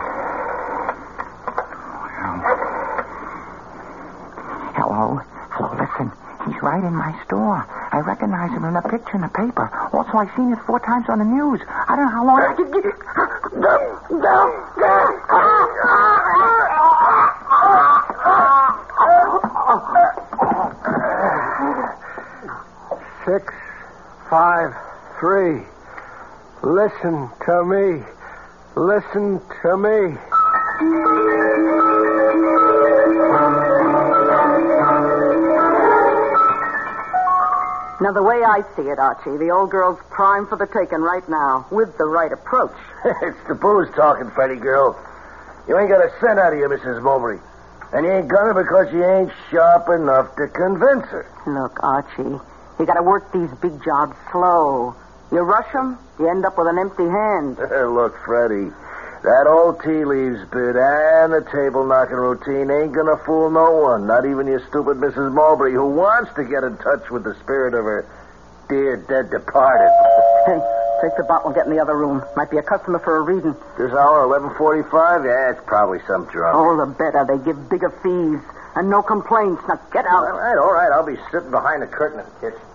Hello. 4.75 5.21
Hello, 5.51 5.69
listen. 5.77 6.07
He's 6.45 6.50
right 6.61 6.83
in 6.83 6.95
my 6.95 7.11
store. 7.25 7.65
I 7.91 7.99
recognize 7.99 8.51
him 8.51 8.63
in 8.65 8.75
a 8.75 8.81
picture 8.81 9.15
in 9.15 9.21
the 9.21 9.29
paper. 9.29 9.69
Also, 9.93 10.17
I've 10.17 10.33
seen 10.35 10.53
it 10.53 10.59
four 10.65 10.79
times 10.79 11.09
on 11.09 11.19
the 11.19 11.25
news. 11.25 11.61
I 11.67 11.95
don't 11.95 12.05
know 12.05 12.11
how 12.11 12.25
long. 12.25 12.41
Six, 23.25 23.53
five, 24.29 24.73
three. 25.19 25.61
Listen 26.63 27.29
to 27.45 27.63
me. 27.65 28.03
Listen 28.75 29.41
to 29.61 29.77
me. 29.77 30.17
Now, 38.01 38.11
the 38.11 38.23
way 38.23 38.41
I 38.41 38.65
see 38.75 38.89
it, 38.89 38.97
Archie, 38.97 39.37
the 39.37 39.51
old 39.51 39.69
girl's 39.69 39.99
prime 40.09 40.47
for 40.47 40.57
the 40.57 40.65
taking 40.65 41.05
right 41.05 41.21
now, 41.29 41.67
with 41.69 41.95
the 41.99 42.05
right 42.05 42.31
approach. 42.31 42.73
it's 43.21 43.37
the 43.47 43.53
booze 43.53 43.93
talking, 43.95 44.31
Freddy 44.31 44.55
girl. 44.55 44.97
You 45.67 45.77
ain't 45.77 45.89
got 45.89 46.01
a 46.01 46.09
cent 46.19 46.39
out 46.39 46.51
of 46.51 46.57
you, 46.57 46.65
Mrs. 46.65 46.99
Mowbray. 47.03 47.37
And 47.93 48.03
you 48.03 48.11
ain't 48.11 48.27
gonna 48.27 48.57
because 48.57 48.91
you 48.91 49.05
ain't 49.05 49.31
sharp 49.51 49.87
enough 49.89 50.35
to 50.37 50.47
convince 50.47 51.05
her. 51.13 51.29
Look, 51.45 51.77
Archie, 51.83 52.41
you 52.79 52.85
gotta 52.87 53.03
work 53.03 53.31
these 53.31 53.51
big 53.61 53.83
jobs 53.83 54.17
slow. 54.31 54.95
You 55.31 55.41
rush 55.41 55.69
'em, 55.75 55.99
you 56.17 56.27
end 56.27 56.43
up 56.43 56.57
with 56.57 56.67
an 56.67 56.79
empty 56.79 57.07
hand. 57.07 57.57
Look, 57.93 58.17
Freddie, 58.25 58.71
that 59.23 59.45
old 59.47 59.79
tea 59.83 60.03
leaves 60.03 60.41
bit 60.49 60.75
and 60.75 61.29
the 61.31 61.45
table 61.53 61.85
knocking 61.85 62.17
routine 62.17 62.71
ain't 62.71 62.93
gonna 62.93 63.17
fool 63.25 63.51
no 63.51 63.71
one, 63.71 64.07
not 64.07 64.25
even 64.25 64.47
your 64.47 64.65
stupid 64.67 64.97
Mrs. 64.97 65.31
Mowbray, 65.33 65.73
who 65.73 65.85
wants 65.93 66.33
to 66.35 66.43
get 66.43 66.63
in 66.63 66.77
touch 66.77 67.09
with 67.11 67.23
the 67.23 67.35
spirit 67.45 67.73
of 67.73 67.85
her 67.85 68.05
dear 68.69 68.97
dead 68.97 69.29
departed. 69.29 69.91
Hey, 70.41 70.57
take 71.03 71.15
the 71.17 71.23
bottle 71.23 71.53
and 71.53 71.55
get 71.55 71.67
in 71.67 71.71
the 71.75 71.79
other 71.79 71.95
room. 71.95 72.23
Might 72.35 72.49
be 72.49 72.57
a 72.57 72.63
customer 72.63 72.97
for 72.97 73.17
a 73.17 73.21
reading. 73.21 73.53
This 73.77 73.91
hour, 73.93 74.25
11.45? 74.25 74.89
Yeah, 75.23 75.51
it's 75.51 75.61
probably 75.67 75.99
some 76.07 76.25
drunk. 76.25 76.57
Oh, 76.57 76.75
the 76.75 76.87
better. 76.89 77.21
They 77.29 77.37
give 77.45 77.69
bigger 77.69 77.91
fees. 78.01 78.41
And 78.73 78.89
no 78.89 79.03
complaints. 79.03 79.61
Now 79.67 79.79
get 79.93 80.05
out. 80.07 80.25
All 80.25 80.39
right, 80.39 80.57
all 80.57 80.73
right. 80.73 80.89
I'll 80.91 81.05
be 81.05 81.21
sitting 81.31 81.51
behind 81.51 81.83
the 81.83 81.85
curtain 81.85 82.21
in 82.21 82.25
the 82.25 82.31
kitchen. 82.41 82.65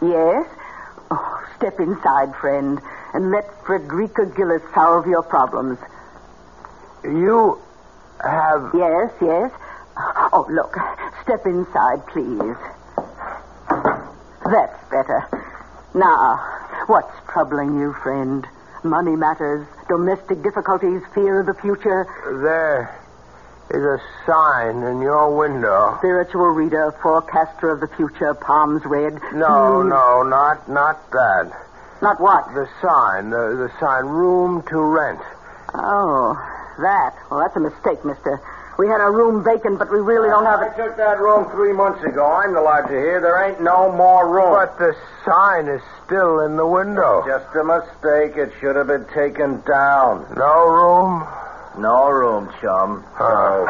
Yes? 0.00 0.48
Step 1.62 1.78
inside, 1.78 2.34
friend, 2.40 2.80
and 3.14 3.30
let 3.30 3.44
Frederica 3.64 4.26
Gillis 4.26 4.62
solve 4.74 5.06
your 5.06 5.22
problems. 5.22 5.78
You 7.04 7.56
have. 8.20 8.72
Yes, 8.74 9.12
yes. 9.22 9.52
Oh, 10.32 10.44
look. 10.50 10.74
Step 11.22 11.46
inside, 11.46 12.04
please. 12.08 12.56
That's 14.44 14.90
better. 14.90 15.22
Now, 15.94 16.38
what's 16.88 17.14
troubling 17.30 17.78
you, 17.78 17.94
friend? 18.02 18.44
Money 18.82 19.14
matters, 19.14 19.64
domestic 19.88 20.42
difficulties, 20.42 21.02
fear 21.14 21.42
of 21.42 21.46
the 21.46 21.54
future, 21.54 22.08
There 22.42 23.01
is 23.72 23.82
a 23.82 23.98
sign 24.26 24.82
in 24.82 25.00
your 25.00 25.34
window. 25.36 25.96
spiritual 25.98 26.48
reader, 26.48 26.92
forecaster 27.02 27.70
of 27.70 27.80
the 27.80 27.88
future, 27.96 28.34
palms 28.34 28.84
read. 28.84 29.14
No, 29.32 29.82
Hmm. 29.82 29.88
no, 29.88 30.22
not 30.22 30.68
not 30.68 31.10
that. 31.12 31.50
Not 32.02 32.20
what? 32.20 32.52
The 32.54 32.68
sign, 32.82 33.30
the, 33.30 33.56
the 33.56 33.70
sign, 33.80 34.06
room 34.06 34.62
to 34.68 34.78
rent. 34.80 35.20
Oh, 35.74 36.34
that. 36.80 37.14
Well, 37.30 37.40
that's 37.40 37.56
a 37.56 37.60
mistake, 37.60 38.04
mister. 38.04 38.40
We 38.78 38.88
had 38.88 39.00
a 39.00 39.10
room 39.10 39.44
vacant, 39.44 39.78
but 39.78 39.90
we 39.92 39.98
really 40.00 40.28
don't 40.28 40.44
have 40.46 40.60
I 40.60 40.66
it. 40.68 40.76
took 40.76 40.96
that 40.96 41.20
room 41.20 41.48
three 41.50 41.72
months 41.72 42.02
ago. 42.02 42.24
I'm 42.26 42.54
the 42.54 42.60
lodger 42.60 42.88
here. 42.98 43.20
There 43.20 43.36
ain't 43.44 43.60
no 43.62 43.92
more 43.92 44.26
room. 44.28 44.50
But 44.50 44.78
the 44.78 44.96
sign 45.24 45.68
is 45.68 45.82
still 46.04 46.40
in 46.40 46.56
the 46.56 46.66
window. 46.66 47.22
Just 47.26 47.54
a 47.54 47.62
mistake. 47.62 48.36
It 48.36 48.50
should 48.60 48.74
have 48.76 48.88
been 48.88 49.04
taken 49.14 49.60
down. 49.62 50.26
No 50.36 50.66
room? 50.66 51.26
No 51.78 52.10
room, 52.10 52.52
chum. 52.60 53.04
So, 53.18 53.66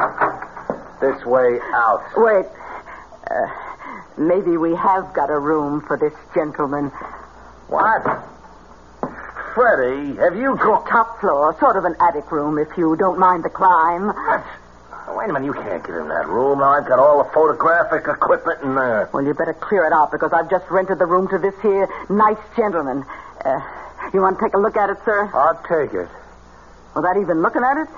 this 1.01 1.25
way 1.25 1.59
out. 1.75 2.03
Wait. 2.17 2.47
Uh, 3.31 3.49
maybe 4.19 4.57
we 4.57 4.75
have 4.75 5.15
got 5.15 5.31
a 5.31 5.39
room 5.39 5.81
for 5.87 5.97
this 5.97 6.13
gentleman. 6.35 6.91
What? 7.69 8.03
Freddie, 9.55 10.17
have 10.17 10.37
you 10.37 10.57
got... 10.57 10.89
Top 10.89 11.21
floor, 11.21 11.57
sort 11.61 11.77
of 11.77 11.85
an 11.85 11.95
attic 12.01 12.31
room, 12.33 12.59
if 12.59 12.77
you 12.77 12.97
don't 12.97 13.19
mind 13.19 13.45
the 13.45 13.51
climb. 13.51 14.09
What? 14.09 14.45
Oh, 15.09 15.17
wait 15.19 15.31
a 15.31 15.33
minute. 15.33 15.47
You 15.47 15.53
can't 15.53 15.83
get 15.85 15.95
in 15.95 16.09
that 16.09 16.27
room. 16.29 16.59
Now, 16.59 16.73
I've 16.73 16.87
got 16.87 16.99
all 16.99 17.23
the 17.23 17.31
photographic 17.31 18.07
equipment 18.09 18.63
in 18.63 18.75
there. 18.75 19.09
Well, 19.13 19.25
you 19.25 19.35
better 19.35 19.55
clear 19.55 19.85
it 19.87 19.93
out 19.93 20.11
because 20.11 20.33
I've 20.33 20.51
just 20.51 20.69
rented 20.71 20.99
the 20.99 21.07
room 21.07 21.29
to 21.29 21.39
this 21.39 21.55
here 21.63 21.89
nice 22.09 22.39
gentleman. 22.57 23.05
Uh, 23.45 23.61
you 24.13 24.21
want 24.21 24.39
to 24.39 24.45
take 24.45 24.55
a 24.55 24.59
look 24.59 24.77
at 24.77 24.91
it, 24.91 24.99
sir? 25.05 25.31
I'll 25.35 25.61
take 25.69 25.95
it. 25.95 26.09
Without 26.95 27.17
even 27.17 27.43
looking 27.43 27.63
at 27.63 27.77
it? 27.79 27.89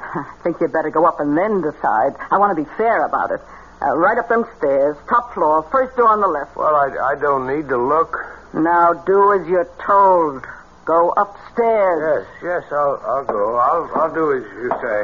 I 0.00 0.34
think 0.42 0.60
you'd 0.60 0.72
better 0.72 0.90
go 0.90 1.04
up 1.06 1.20
and 1.20 1.36
then 1.36 1.60
decide. 1.60 2.14
I 2.30 2.38
want 2.38 2.56
to 2.56 2.62
be 2.62 2.68
fair 2.76 3.04
about 3.04 3.30
it. 3.30 3.40
Uh, 3.80 3.96
right 3.96 4.18
up 4.18 4.28
them 4.28 4.44
stairs, 4.58 4.96
top 5.08 5.34
floor, 5.34 5.62
first 5.70 5.96
door 5.96 6.08
on 6.08 6.20
the 6.20 6.26
left. 6.26 6.56
Well, 6.56 6.74
I, 6.74 7.14
I 7.14 7.14
don't 7.20 7.46
need 7.46 7.68
to 7.68 7.78
look. 7.78 8.16
Now 8.54 8.92
do 8.92 9.32
as 9.34 9.46
you're 9.46 9.70
told. 9.86 10.44
Go 10.84 11.10
upstairs. 11.10 12.26
Yes, 12.42 12.64
yes, 12.64 12.72
I'll, 12.72 13.00
I'll 13.06 13.24
go. 13.24 13.56
I'll, 13.56 13.90
I'll 13.94 14.14
do 14.14 14.32
as 14.32 14.42
you 14.56 14.70
say. 14.82 15.02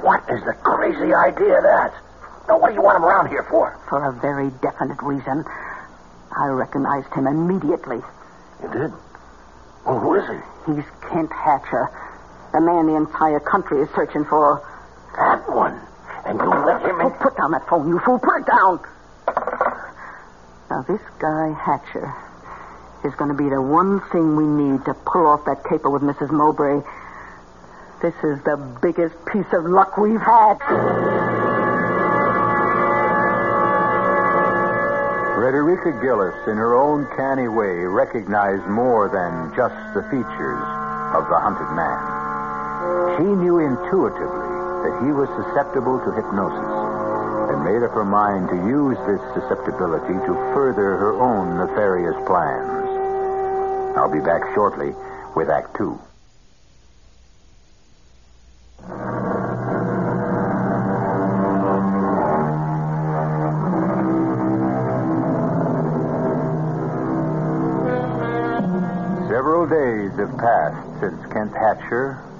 What 0.00 0.22
is 0.30 0.40
the 0.44 0.54
crazy 0.62 1.12
idea 1.12 1.58
of 1.58 1.64
that? 1.64 1.92
Now, 2.48 2.58
what 2.58 2.68
do 2.68 2.74
you 2.74 2.82
want 2.82 2.96
him 2.96 3.04
around 3.04 3.28
here 3.28 3.44
for? 3.50 3.76
For 3.88 4.02
a 4.04 4.12
very 4.12 4.50
definite 4.62 5.02
reason. 5.02 5.44
I 6.32 6.46
recognized 6.46 7.12
him 7.12 7.26
immediately. 7.26 8.00
You 8.62 8.68
did? 8.72 8.92
Well, 9.86 9.98
who 9.98 10.14
is 10.14 10.24
he? 10.28 10.74
He's 10.74 10.84
Kent 11.08 11.32
Hatcher, 11.32 11.88
the 12.52 12.60
man 12.60 12.86
the 12.86 12.96
entire 12.96 13.40
country 13.40 13.80
is 13.80 13.88
searching 13.94 14.24
for. 14.24 14.62
That 15.16 15.48
one. 15.48 15.80
And 16.26 16.38
you 16.38 16.48
let 16.48 16.82
him 16.82 17.00
Oh, 17.00 17.06
in? 17.08 17.12
put 17.14 17.36
down 17.36 17.50
that 17.52 17.66
phone, 17.68 17.88
you 17.88 17.98
fool. 18.00 18.18
Put 18.18 18.40
it 18.42 18.46
down. 18.46 18.80
Now, 20.70 20.82
this 20.82 21.00
guy, 21.18 21.50
Hatcher, 21.58 22.12
is 23.04 23.14
going 23.16 23.30
to 23.30 23.36
be 23.36 23.48
the 23.48 23.60
one 23.60 24.00
thing 24.12 24.36
we 24.36 24.44
need 24.44 24.84
to 24.84 24.94
pull 24.94 25.26
off 25.26 25.44
that 25.46 25.64
caper 25.64 25.90
with 25.90 26.02
Mrs. 26.02 26.30
Mowbray. 26.30 26.80
This 28.02 28.14
is 28.22 28.42
the 28.44 28.56
biggest 28.80 29.14
piece 29.26 29.50
of 29.52 29.64
luck 29.64 29.96
we've 29.96 30.20
had. 30.20 31.39
Frederica 35.50 35.90
Gillis, 35.98 36.46
in 36.46 36.54
her 36.62 36.78
own 36.78 37.10
canny 37.18 37.48
way, 37.48 37.82
recognized 37.82 38.70
more 38.70 39.10
than 39.10 39.50
just 39.58 39.74
the 39.98 40.06
features 40.06 40.66
of 41.10 41.26
the 41.26 41.40
hunted 41.42 41.66
man. 41.74 43.18
She 43.18 43.26
knew 43.26 43.58
intuitively 43.58 44.50
that 44.86 45.02
he 45.02 45.10
was 45.10 45.26
susceptible 45.34 45.98
to 46.06 46.14
hypnosis 46.14 47.50
and 47.50 47.66
made 47.66 47.82
up 47.82 47.90
her 47.98 48.06
mind 48.06 48.46
to 48.54 48.62
use 48.62 48.94
this 49.10 49.18
susceptibility 49.34 50.14
to 50.22 50.38
further 50.54 50.94
her 51.02 51.18
own 51.18 51.58
nefarious 51.58 52.14
plans. 52.30 53.98
I'll 53.98 54.06
be 54.06 54.22
back 54.22 54.54
shortly 54.54 54.94
with 55.34 55.50
Act 55.50 55.74
Two. 55.74 55.98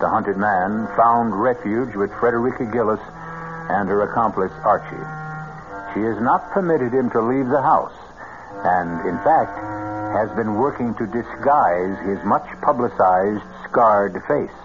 The 0.01 0.09
hunted 0.09 0.37
man, 0.37 0.89
found 0.97 1.37
refuge 1.37 1.95
with 1.95 2.11
Frederica 2.19 2.65
Gillis 2.65 3.01
and 3.69 3.89
her 3.89 4.03
accomplice 4.09 4.53
Archie. 4.65 5.05
She 5.95 6.01
has 6.01 6.19
not 6.21 6.51
permitted 6.51 6.93
him 6.93 7.11
to 7.11 7.21
leave 7.21 7.49
the 7.49 7.61
house, 7.61 7.95
and 8.65 9.07
in 9.07 9.17
fact 9.23 9.53
has 10.17 10.31
been 10.35 10.55
working 10.55 10.95
to 10.97 11.07
disguise 11.07 11.95
his 12.09 12.19
much 12.25 12.49
publicized 12.63 13.45
scarred 13.69 14.15
face. 14.27 14.59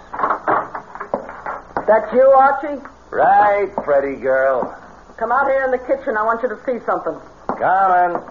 That 1.85 2.09
you, 2.13 2.23
Archie? 2.23 2.81
Right, 3.11 3.69
Freddie 3.85 4.19
girl. 4.19 4.73
Come 5.17 5.31
out 5.31 5.47
here 5.47 5.63
in 5.65 5.71
the 5.71 5.77
kitchen. 5.77 6.17
I 6.17 6.23
want 6.23 6.41
you 6.41 6.49
to 6.49 6.57
see 6.65 6.83
something. 6.85 7.13
Coming. 7.59 8.21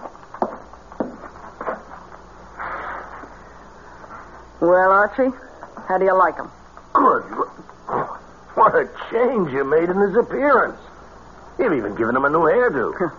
Well, 4.59 4.91
Archie, 4.91 5.31
how 5.87 5.97
do 5.97 6.05
you 6.05 6.17
like 6.17 6.35
him? 6.35 6.49
Good. 6.95 7.23
What 8.55 8.73
a 8.73 8.87
change 9.11 9.51
you 9.51 9.63
made 9.65 9.89
in 9.89 9.99
his 9.99 10.15
appearance. 10.15 10.79
You've 11.59 11.73
even 11.73 11.95
given 11.95 12.15
him 12.15 12.23
a 12.23 12.29
new 12.29 12.47
hairdo. 12.47 13.11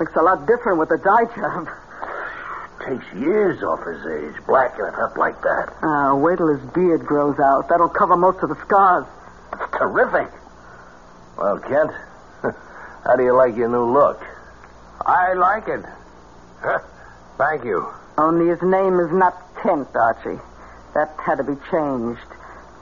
Looks 0.00 0.16
a 0.16 0.22
lot 0.22 0.46
different 0.46 0.78
with 0.78 0.88
the 0.88 0.98
dye 0.98 1.30
job. 1.36 1.68
Takes 2.84 3.06
years 3.14 3.62
off 3.62 3.86
his 3.86 4.02
age, 4.06 4.34
blacking 4.44 4.84
it 4.84 4.94
up 4.98 5.16
like 5.16 5.40
that. 5.42 5.70
Uh, 5.82 6.16
wait 6.16 6.38
till 6.38 6.48
his 6.48 6.68
beard 6.72 7.06
grows 7.06 7.38
out. 7.38 7.68
That'll 7.68 7.88
cover 7.88 8.16
most 8.16 8.42
of 8.42 8.48
the 8.48 8.56
scars. 8.66 9.06
It's 9.52 9.70
terrific. 9.78 10.28
Well, 11.38 11.60
Kent, 11.60 11.92
how 13.04 13.14
do 13.16 13.22
you 13.22 13.34
like 13.36 13.54
your 13.54 13.68
new 13.68 13.84
look? 13.92 14.20
I 15.06 15.34
like 15.34 15.68
it. 15.68 15.84
Thank 17.38 17.64
you. 17.64 17.86
Only 18.18 18.48
his 18.48 18.62
name 18.62 18.98
is 18.98 19.12
not 19.12 19.34
Kent, 19.62 19.88
Archie. 19.94 20.40
That 20.94 21.14
had 21.24 21.36
to 21.38 21.44
be 21.44 21.54
changed. 21.70 22.26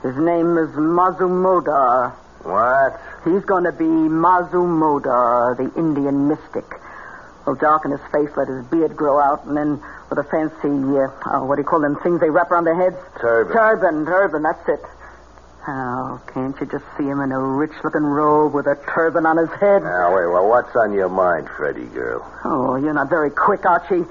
His 0.03 0.15
name 0.15 0.57
is 0.57 0.69
Mazumodar. 0.75 2.11
What? 2.43 2.99
He's 3.23 3.45
going 3.45 3.65
to 3.65 3.71
be 3.71 3.85
Mazumodar, 3.85 5.55
the 5.57 5.71
Indian 5.79 6.27
mystic. 6.27 6.65
He'll 7.45 7.55
darken 7.55 7.91
his 7.91 8.01
face, 8.11 8.29
let 8.35 8.47
his 8.47 8.65
beard 8.65 8.95
grow 8.95 9.19
out, 9.19 9.45
and 9.45 9.55
then 9.55 9.81
with 10.09 10.17
a 10.17 10.23
fancy, 10.23 10.69
uh, 10.97 11.09
uh, 11.29 11.45
what 11.45 11.55
do 11.55 11.61
you 11.61 11.67
call 11.67 11.81
them 11.81 11.97
things 12.01 12.19
they 12.19 12.29
wrap 12.29 12.51
around 12.51 12.65
their 12.65 12.75
heads? 12.75 12.97
Turban. 13.19 13.53
Turban, 13.53 14.05
turban, 14.05 14.43
that's 14.43 14.67
it. 14.67 14.81
Oh, 15.67 16.19
can't 16.33 16.59
you 16.59 16.65
just 16.65 16.85
see 16.97 17.03
him 17.05 17.21
in 17.21 17.31
a 17.31 17.39
rich-looking 17.39 18.01
robe 18.01 18.53
with 18.53 18.65
a 18.65 18.75
turban 18.89 19.27
on 19.27 19.37
his 19.37 19.49
head? 19.59 19.83
Now, 19.83 20.15
wait, 20.15 20.25
well, 20.25 20.49
what's 20.49 20.75
on 20.75 20.93
your 20.93 21.09
mind, 21.09 21.47
Freddie 21.55 21.85
girl? 21.85 22.25
Oh, 22.43 22.75
you're 22.75 22.93
not 22.93 23.09
very 23.09 23.29
quick, 23.29 23.65
Archie. 23.65 24.05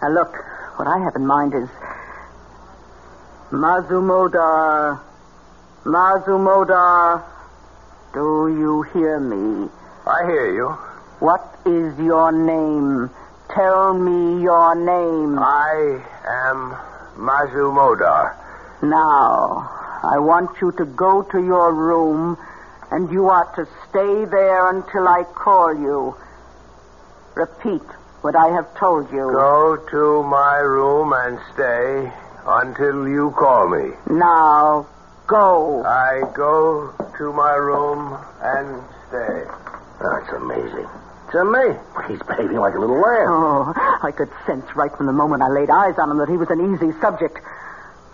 Now, 0.00 0.08
look, 0.08 0.32
what 0.76 0.88
I 0.88 0.98
have 1.04 1.14
in 1.16 1.26
mind 1.26 1.52
is 1.52 1.68
Mazumodar. 3.52 4.98
Mazumodar. 5.84 7.22
Do 8.14 8.48
you 8.48 8.80
hear 8.94 9.20
me? 9.20 9.68
I 10.06 10.24
hear 10.24 10.54
you. 10.54 10.68
What 11.20 11.58
is 11.66 11.98
your 11.98 12.32
name? 12.32 13.10
Tell 13.54 13.92
me 13.92 14.40
your 14.42 14.74
name. 14.74 15.38
I 15.38 16.00
am 16.48 16.74
Mazumodar. 17.18 18.34
Now, 18.82 19.68
I 20.02 20.18
want 20.18 20.58
you 20.62 20.72
to 20.72 20.86
go 20.86 21.20
to 21.20 21.38
your 21.38 21.74
room, 21.74 22.38
and 22.90 23.10
you 23.12 23.28
are 23.28 23.54
to 23.56 23.66
stay 23.90 24.24
there 24.24 24.70
until 24.70 25.06
I 25.06 25.24
call 25.24 25.74
you. 25.74 26.16
Repeat 27.34 27.84
what 28.22 28.34
I 28.34 28.48
have 28.48 28.74
told 28.78 29.12
you. 29.12 29.30
Go 29.30 29.76
to 29.90 30.22
my 30.22 30.56
room 30.56 31.12
and 31.12 31.38
stay 31.52 32.21
until 32.46 33.08
you 33.08 33.32
call 33.38 33.68
me. 33.68 33.90
Now, 34.10 34.86
go. 35.26 35.82
I 35.84 36.22
go 36.34 36.92
to 37.18 37.32
my 37.32 37.54
room 37.54 38.18
and 38.42 38.82
stay. 39.08 39.44
Oh, 40.00 40.20
That's 40.20 40.32
amazing. 40.34 40.88
To 41.32 41.44
me, 41.44 41.78
he's 42.08 42.22
behaving 42.26 42.58
like 42.58 42.74
a 42.74 42.78
little 42.78 43.00
lamb. 43.00 43.28
Oh, 43.28 43.72
I 44.02 44.10
could 44.12 44.30
sense 44.46 44.66
right 44.74 44.90
from 44.96 45.06
the 45.06 45.12
moment 45.12 45.42
I 45.42 45.48
laid 45.48 45.70
eyes 45.70 45.94
on 45.98 46.10
him 46.10 46.18
that 46.18 46.28
he 46.28 46.36
was 46.36 46.50
an 46.50 46.74
easy 46.74 46.92
subject. 47.00 47.38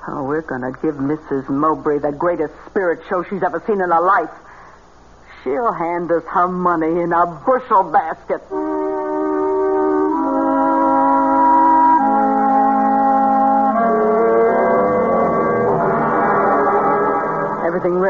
Oh, 0.06 0.24
we're 0.24 0.42
going 0.42 0.62
to 0.62 0.72
give 0.80 0.94
Mrs. 0.94 1.48
Mowbray 1.48 1.98
the 1.98 2.12
greatest 2.12 2.54
spirit 2.66 3.00
show 3.08 3.24
she's 3.24 3.42
ever 3.42 3.62
seen 3.66 3.80
in 3.80 3.90
her 3.90 4.00
life. 4.00 4.30
She'll 5.44 5.72
hand 5.72 6.10
us 6.10 6.24
her 6.30 6.48
money 6.48 7.00
in 7.00 7.12
a 7.12 7.26
bushel 7.44 7.90
basket. 7.92 8.40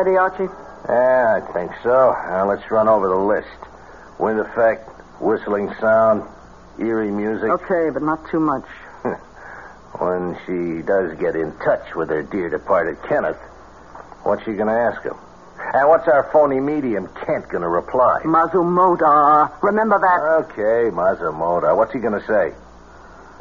Ready, 0.09 0.17
Archie? 0.17 0.49
Yeah, 0.89 1.37
I 1.37 1.53
think 1.53 1.71
so. 1.83 2.17
Now 2.29 2.49
let's 2.49 2.71
run 2.71 2.89
over 2.89 3.09
the 3.09 3.17
list. 3.17 3.61
Wind 4.19 4.41
effect, 4.41 4.89
whistling 5.21 5.69
sound, 5.83 6.23
eerie 6.79 7.11
music. 7.11 7.51
Okay, 7.51 7.91
but 7.93 8.03
not 8.03 8.19
too 8.31 8.41
much. 8.41 8.65
When 10.01 10.39
she 10.47 10.81
does 10.81 11.13
get 11.19 11.37
in 11.37 11.53
touch 11.59 11.95
with 11.95 12.09
her 12.09 12.23
dear 12.23 12.49
departed 12.49 12.97
Kenneth, 13.07 13.37
what's 14.23 14.45
she 14.45 14.53
going 14.53 14.69
to 14.69 14.73
ask 14.73 15.03
him? 15.03 15.17
And 15.75 15.89
what's 15.89 16.09
our 16.09 16.31
phony 16.33 16.61
medium 16.61 17.09
Kent 17.27 17.49
going 17.51 17.63
to 17.63 17.69
reply? 17.69 18.23
Mazumodar. 18.25 19.63
Remember 19.63 19.99
that? 19.99 20.49
Okay, 20.49 20.89
Mazumodar. 20.89 21.77
What's 21.77 21.93
he 21.93 21.99
going 21.99 22.19
to 22.19 22.27
say? 22.27 22.57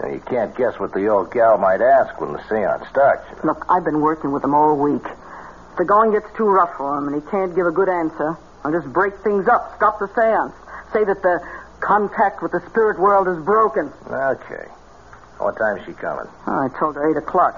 Now, 0.02 0.14
you 0.14 0.20
can't 0.20 0.56
guess 0.58 0.78
what 0.80 0.94
the 0.94 1.08
old 1.08 1.32
gal 1.32 1.58
might 1.58 1.80
ask 1.80 2.20
when 2.20 2.34
the 2.34 2.44
seance 2.50 2.88
starts. 2.90 3.24
Look, 3.46 3.66
I've 3.70 3.86
been 3.86 4.02
working 4.02 4.32
with 4.32 4.44
him 4.44 4.54
all 4.54 4.76
week. 4.76 5.06
If 5.78 5.86
the 5.86 5.94
going 5.94 6.10
gets 6.12 6.26
too 6.36 6.50
rough 6.50 6.76
for 6.76 6.98
him 6.98 7.06
and 7.06 7.22
he 7.22 7.30
can't 7.30 7.54
give 7.54 7.68
a 7.68 7.72
good 7.72 7.88
answer, 7.88 8.36
I'll 8.66 8.72
just 8.72 8.92
break 8.92 9.14
things 9.22 9.48
up, 9.48 9.78
stop 9.78 10.00
the 10.00 10.10
seance, 10.18 10.58
say 10.92 11.06
that 11.06 11.22
the 11.22 11.38
contact 11.82 12.42
with 12.42 12.52
the 12.52 12.66
spirit 12.66 12.98
world 12.98 13.28
is 13.28 13.38
broken. 13.46 13.94
Okay. 14.10 14.66
What 15.38 15.56
time's 15.56 15.86
she 15.86 15.94
coming? 15.94 16.26
Oh, 16.48 16.66
I 16.66 16.70
told 16.80 16.96
her 16.96 17.12
8 17.12 17.18
o'clock. 17.18 17.54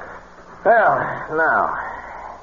Well, 0.65 0.99
now, 1.31 1.71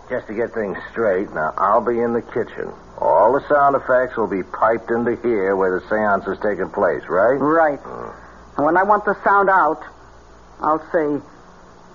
just 0.08 0.28
to 0.28 0.32
get 0.32 0.54
things 0.54 0.78
straight, 0.92 1.28
now 1.34 1.52
I'll 1.58 1.84
be 1.84 2.00
in 2.00 2.14
the 2.14 2.22
kitchen. 2.22 2.72
All 2.96 3.34
the 3.34 3.46
sound 3.46 3.76
effects 3.76 4.16
will 4.16 4.32
be 4.32 4.44
piped 4.56 4.90
into 4.90 5.20
here 5.20 5.56
where 5.56 5.78
the 5.78 5.86
seance 5.92 6.24
is 6.26 6.38
taking 6.40 6.70
place, 6.70 7.04
right? 7.06 7.36
Right. 7.36 7.80
And 8.56 8.64
when 8.64 8.78
I 8.78 8.82
want 8.82 9.04
the 9.04 9.12
sound 9.22 9.50
out, 9.50 9.84
I'll 10.58 10.80
say, 10.88 11.20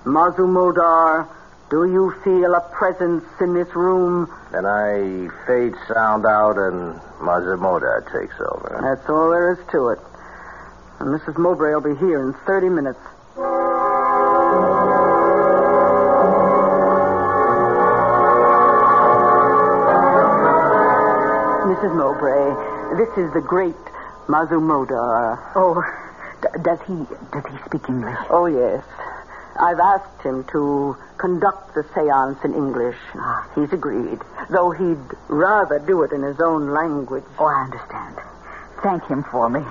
Mazumodar, 0.05 1.27
do 1.71 1.85
you 1.85 2.13
feel 2.23 2.53
a 2.53 2.61
presence 2.73 3.23
in 3.39 3.53
this 3.53 3.73
room? 3.75 4.29
Then 4.51 4.65
I 4.65 5.29
fade 5.47 5.73
sound 5.87 6.25
out 6.25 6.57
and 6.57 6.99
Mazumodar 7.23 8.03
takes 8.11 8.35
over. 8.39 8.79
That's 8.83 9.09
all 9.09 9.29
there 9.31 9.53
is 9.53 9.59
to 9.71 9.87
it. 9.89 9.99
And 10.99 11.17
Mrs. 11.17 11.37
Mowbray 11.37 11.73
will 11.73 11.95
be 11.95 11.95
here 11.99 12.21
in 12.27 12.33
30 12.45 12.69
minutes. 12.69 12.99
Mrs. 21.71 21.95
Mowbray, 21.95 22.97
this 22.97 23.09
is 23.17 23.31
the 23.33 23.41
great 23.41 23.75
Mazumodar. 24.27 25.39
Oh, 25.55 25.81
d- 26.41 26.47
does 26.63 26.79
he 26.87 26.95
does 27.31 27.45
he 27.49 27.57
speak 27.65 27.87
English? 27.87 28.17
Oh, 28.29 28.45
yes. 28.47 28.83
I've 29.59 29.79
asked 29.79 30.21
him 30.23 30.43
to 30.51 30.97
conduct 31.17 31.75
the 31.75 31.83
seance 31.93 32.43
in 32.43 32.53
English. 32.53 32.97
Ah. 33.15 33.49
He's 33.55 33.71
agreed, 33.71 34.19
though 34.49 34.71
he'd 34.71 35.17
rather 35.27 35.79
do 35.79 36.03
it 36.03 36.11
in 36.11 36.23
his 36.23 36.39
own 36.39 36.71
language. 36.71 37.23
Oh, 37.37 37.45
I 37.45 37.63
understand. 37.63 38.17
Thank 38.81 39.05
him 39.05 39.23
for 39.23 39.49
me. 39.49 39.61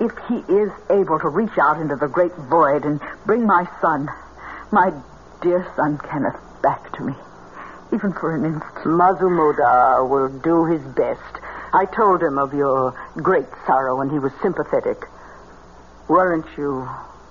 If 0.00 0.12
he 0.28 0.36
is 0.52 0.70
able 0.90 1.18
to 1.20 1.28
reach 1.28 1.56
out 1.58 1.80
into 1.80 1.96
the 1.96 2.08
great 2.08 2.34
void 2.34 2.84
and 2.84 3.00
bring 3.24 3.46
my 3.46 3.68
son, 3.80 4.10
my 4.70 4.92
dear 5.40 5.66
son 5.76 5.98
Kenneth, 5.98 6.36
back 6.62 6.92
to 6.96 7.02
me, 7.02 7.14
even 7.92 8.12
for 8.12 8.34
an 8.34 8.44
instant. 8.44 8.84
Mazumodar 8.84 10.08
will 10.08 10.28
do 10.28 10.64
his 10.64 10.82
best. 10.82 11.40
I 11.72 11.86
told 11.86 12.22
him 12.22 12.38
of 12.38 12.52
your 12.54 12.94
great 13.16 13.46
sorrow, 13.66 14.00
and 14.00 14.10
he 14.10 14.18
was 14.18 14.32
sympathetic. 14.42 15.04
Weren't 16.08 16.46
you 16.56 16.88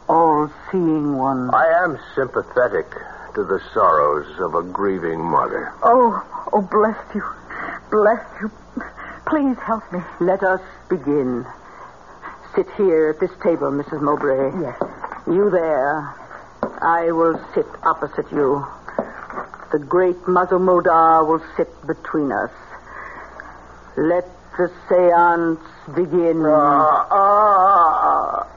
all 0.07 0.51
seeing 0.71 1.17
one? 1.17 1.53
I 1.53 1.83
am 1.83 1.99
sympathetic 2.15 2.89
to 3.35 3.43
the 3.43 3.59
sorrows 3.73 4.39
of 4.39 4.55
a 4.55 4.63
grieving 4.63 5.19
mother. 5.19 5.73
Oh, 5.83 6.47
oh, 6.53 6.61
bless 6.61 6.97
you. 7.13 7.23
Bless 7.91 8.23
you. 8.41 8.51
Please 9.27 9.57
help 9.65 9.83
me. 9.91 9.99
Let 10.19 10.43
us 10.43 10.61
begin. 10.89 11.45
Sit 12.55 12.67
here 12.77 13.09
at 13.09 13.19
this 13.19 13.31
table, 13.43 13.71
Mrs. 13.71 14.01
Mowbray. 14.01 14.61
Yes. 14.61 14.77
You 15.27 15.49
there. 15.49 16.15
I 16.81 17.11
will 17.11 17.39
sit 17.53 17.65
opposite 17.83 18.31
you. 18.31 18.65
The 19.71 19.79
great 19.79 20.15
Mazumodar 20.23 21.27
will 21.27 21.43
sit 21.57 21.69
between 21.87 22.31
us. 22.31 22.51
Let 23.97 24.25
the 24.57 24.71
seance 24.87 25.59
begin. 25.95 26.45
Ah, 26.45 27.07
ah, 27.11 28.47
ah. 28.47 28.54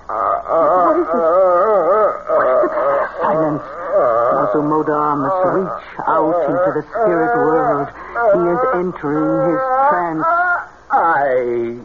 Silence. 3.20 3.62
Mazumodar 4.38 5.12
must 5.18 5.42
reach 5.54 5.84
out 6.06 6.36
into 6.48 6.70
the 6.80 6.84
spirit 6.88 7.32
world. 7.36 7.88
He 8.34 8.40
is 8.48 8.62
entering 8.74 9.32
his 9.50 9.60
trance. 9.90 10.24
I 10.90 11.76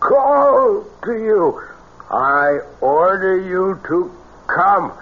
call 0.00 0.84
to 1.04 1.12
you. 1.12 1.60
I 2.10 2.60
order 2.80 3.36
you 3.40 3.78
to 3.88 4.10
come. 4.46 4.92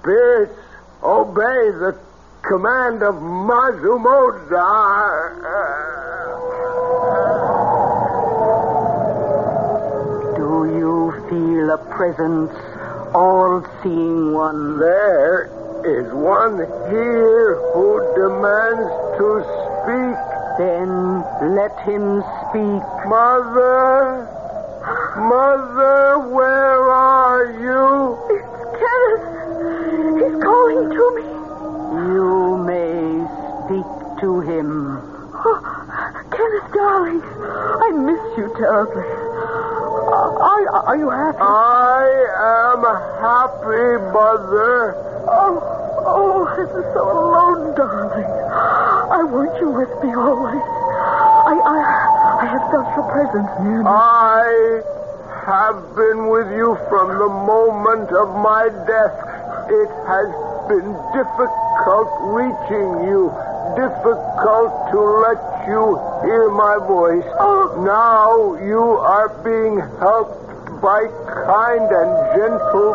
Spirits, 0.00 0.58
obey 1.02 1.70
the 1.72 1.98
command 2.42 3.02
of 3.02 3.16
Mazumodar. 3.16 4.46
Feel 11.30 11.70
a 11.70 11.78
presence, 11.94 12.50
all 13.14 13.62
seeing 13.82 14.34
one? 14.34 14.80
There 14.80 15.46
is 15.86 16.12
one 16.12 16.58
here 16.90 17.54
who 17.72 18.02
demands 18.18 18.90
to 19.14 19.26
speak. 19.78 20.18
Then 20.58 21.22
let 21.54 21.70
him 21.86 22.20
speak. 22.50 22.82
Mother, 23.06 24.26
Mother, 25.16 26.18
where 26.34 26.82
are 26.90 27.46
you? 27.62 28.18
It's 28.34 28.50
Kenneth, 28.82 29.26
he's 30.18 30.36
calling 30.42 30.90
to 30.90 31.04
me. 31.14 31.26
You 32.10 32.58
may 32.66 33.22
speak 33.62 33.90
to 34.20 34.40
him. 34.40 34.98
Oh, 35.46 35.62
Kenneth, 36.34 36.74
darling, 36.74 37.22
I 37.22 37.88
miss 37.94 38.22
you 38.36 38.52
terribly. 38.58 39.29
Are, 40.20 40.68
are 40.84 40.96
you 40.96 41.08
happy? 41.08 41.38
I 41.40 42.04
am 42.76 42.84
happy, 43.24 43.88
Mother. 44.12 44.92
Oh, 45.24 45.56
oh, 46.04 46.44
I'm 46.44 46.68
so 46.92 47.02
alone, 47.08 47.72
darling. 47.74 48.28
I 48.28 49.24
want 49.24 49.56
you 49.60 49.70
with 49.72 49.88
me 50.04 50.12
always. 50.12 50.60
I, 50.60 51.56
I, 51.56 51.76
I 52.36 52.46
have 52.52 52.64
felt 52.68 52.88
your 52.92 53.08
presence 53.08 53.48
near 53.64 53.80
me. 53.80 53.88
I 53.88 54.84
have 55.48 55.80
been 55.96 56.28
with 56.28 56.52
you 56.52 56.76
from 56.92 57.16
the 57.16 57.30
moment 57.32 58.12
of 58.12 58.28
my 58.44 58.68
death. 58.84 59.16
It 59.72 59.90
has 60.04 60.28
been 60.68 60.92
difficult 61.16 62.12
reaching 62.28 63.08
you, 63.08 63.32
difficult 63.76 64.70
to 64.90 65.00
let 65.00 65.40
you 65.66 65.98
hear 66.24 66.50
my 66.50 66.76
voice. 66.86 67.26
Oh. 67.38 67.82
Now 67.84 68.54
you 68.64 68.82
are 68.98 69.28
being 69.42 69.78
helped 69.98 70.82
by 70.82 71.06
kind 71.46 71.86
and 71.88 72.10
gentle 72.36 72.94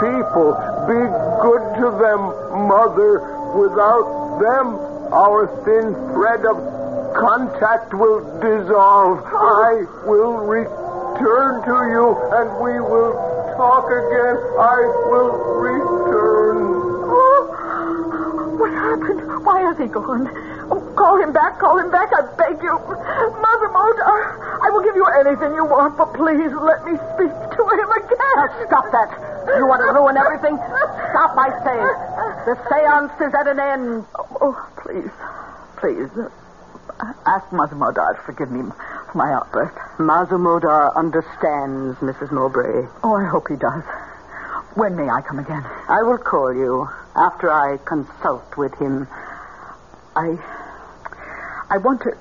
people. 0.00 0.54
Be 0.86 1.00
good 1.42 1.64
to 1.82 1.86
them, 1.98 2.20
Mother. 2.68 3.22
Without 3.54 4.38
them, 4.40 4.78
our 5.12 5.46
thin 5.64 5.94
thread 6.14 6.44
of 6.46 6.56
contact 7.14 7.94
will 7.94 8.20
dissolve. 8.40 9.22
I 9.24 9.86
will 10.06 10.42
return 10.42 11.62
to 11.62 11.76
you 11.90 12.18
and 12.34 12.48
we 12.58 12.80
will 12.80 13.14
talk 13.56 13.86
again. 13.86 14.36
I 14.58 14.78
will 15.10 15.53
happened? 18.94 19.44
Why 19.44 19.60
has 19.66 19.78
he 19.78 19.86
gone? 19.86 20.30
Oh, 20.70 20.80
call 20.96 21.18
him 21.20 21.32
back, 21.32 21.58
call 21.58 21.78
him 21.78 21.90
back, 21.90 22.10
I 22.14 22.22
beg 22.38 22.62
you. 22.62 22.72
Mother 22.72 23.68
Modar, 23.74 24.18
I 24.62 24.70
will 24.70 24.82
give 24.82 24.96
you 24.96 25.06
anything 25.20 25.54
you 25.54 25.64
want, 25.66 25.98
but 25.98 26.14
please 26.14 26.52
let 26.54 26.84
me 26.86 26.94
speak 27.14 27.34
to 27.34 27.62
him 27.74 27.88
again. 27.90 28.34
Now, 28.38 28.48
stop 28.66 28.86
that. 28.94 29.10
You 29.58 29.66
want 29.66 29.82
to 29.82 29.90
ruin 29.92 30.16
everything? 30.16 30.56
Stop, 30.56 31.36
I 31.36 31.50
say. 31.66 31.78
The 32.48 32.54
seance 32.70 33.14
is 33.20 33.32
at 33.34 33.46
an 33.46 33.60
end. 33.60 34.04
Oh, 34.40 34.54
please, 34.82 35.12
please. 35.76 36.10
Uh, 37.00 37.12
ask 37.26 37.50
Mother 37.52 37.74
Modar 37.74 38.14
to 38.16 38.22
forgive 38.22 38.50
me 38.50 38.62
for 39.10 39.18
my 39.18 39.32
outburst. 39.34 39.74
Mazumodar 39.98 40.94
understands, 40.96 41.98
Mrs. 41.98 42.30
Mowbray. 42.30 42.86
Oh, 43.02 43.14
I 43.14 43.26
hope 43.28 43.48
he 43.48 43.56
does. 43.56 43.82
When 44.74 44.96
may 44.96 45.08
I 45.08 45.20
come 45.22 45.38
again? 45.38 45.62
I 45.88 46.02
will 46.02 46.18
call 46.18 46.54
you 46.54 46.88
after 47.16 47.50
I 47.50 47.78
consult 47.84 48.56
with 48.56 48.74
him. 48.78 49.08
I. 50.16 50.38
I 51.70 51.78
want 51.78 52.02
to. 52.02 52.16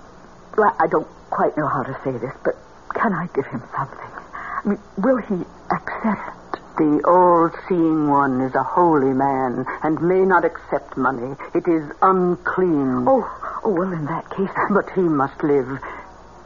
Well, 0.57 0.75
I 0.79 0.87
don't 0.87 1.07
quite 1.29 1.57
know 1.57 1.67
how 1.67 1.83
to 1.83 1.97
say 2.03 2.11
this, 2.11 2.33
but 2.43 2.55
can 2.93 3.13
I 3.13 3.27
give 3.33 3.45
him 3.47 3.61
something? 3.75 4.11
I 4.33 4.61
mean, 4.65 4.79
will 4.97 5.17
he 5.17 5.45
accept? 5.71 6.39
The 6.75 7.03
all 7.05 7.51
seeing 7.69 8.09
one 8.09 8.41
is 8.41 8.55
a 8.55 8.63
holy 8.63 9.13
man 9.13 9.63
and 9.83 10.01
may 10.01 10.25
not 10.25 10.43
accept 10.43 10.97
money. 10.97 11.35
It 11.53 11.67
is 11.67 11.83
unclean. 12.01 13.05
Oh, 13.07 13.61
oh 13.63 13.69
well, 13.69 13.93
in 13.93 14.05
that 14.05 14.27
case. 14.31 14.49
But 14.71 14.89
he 14.95 15.01
must 15.01 15.43
live, 15.43 15.69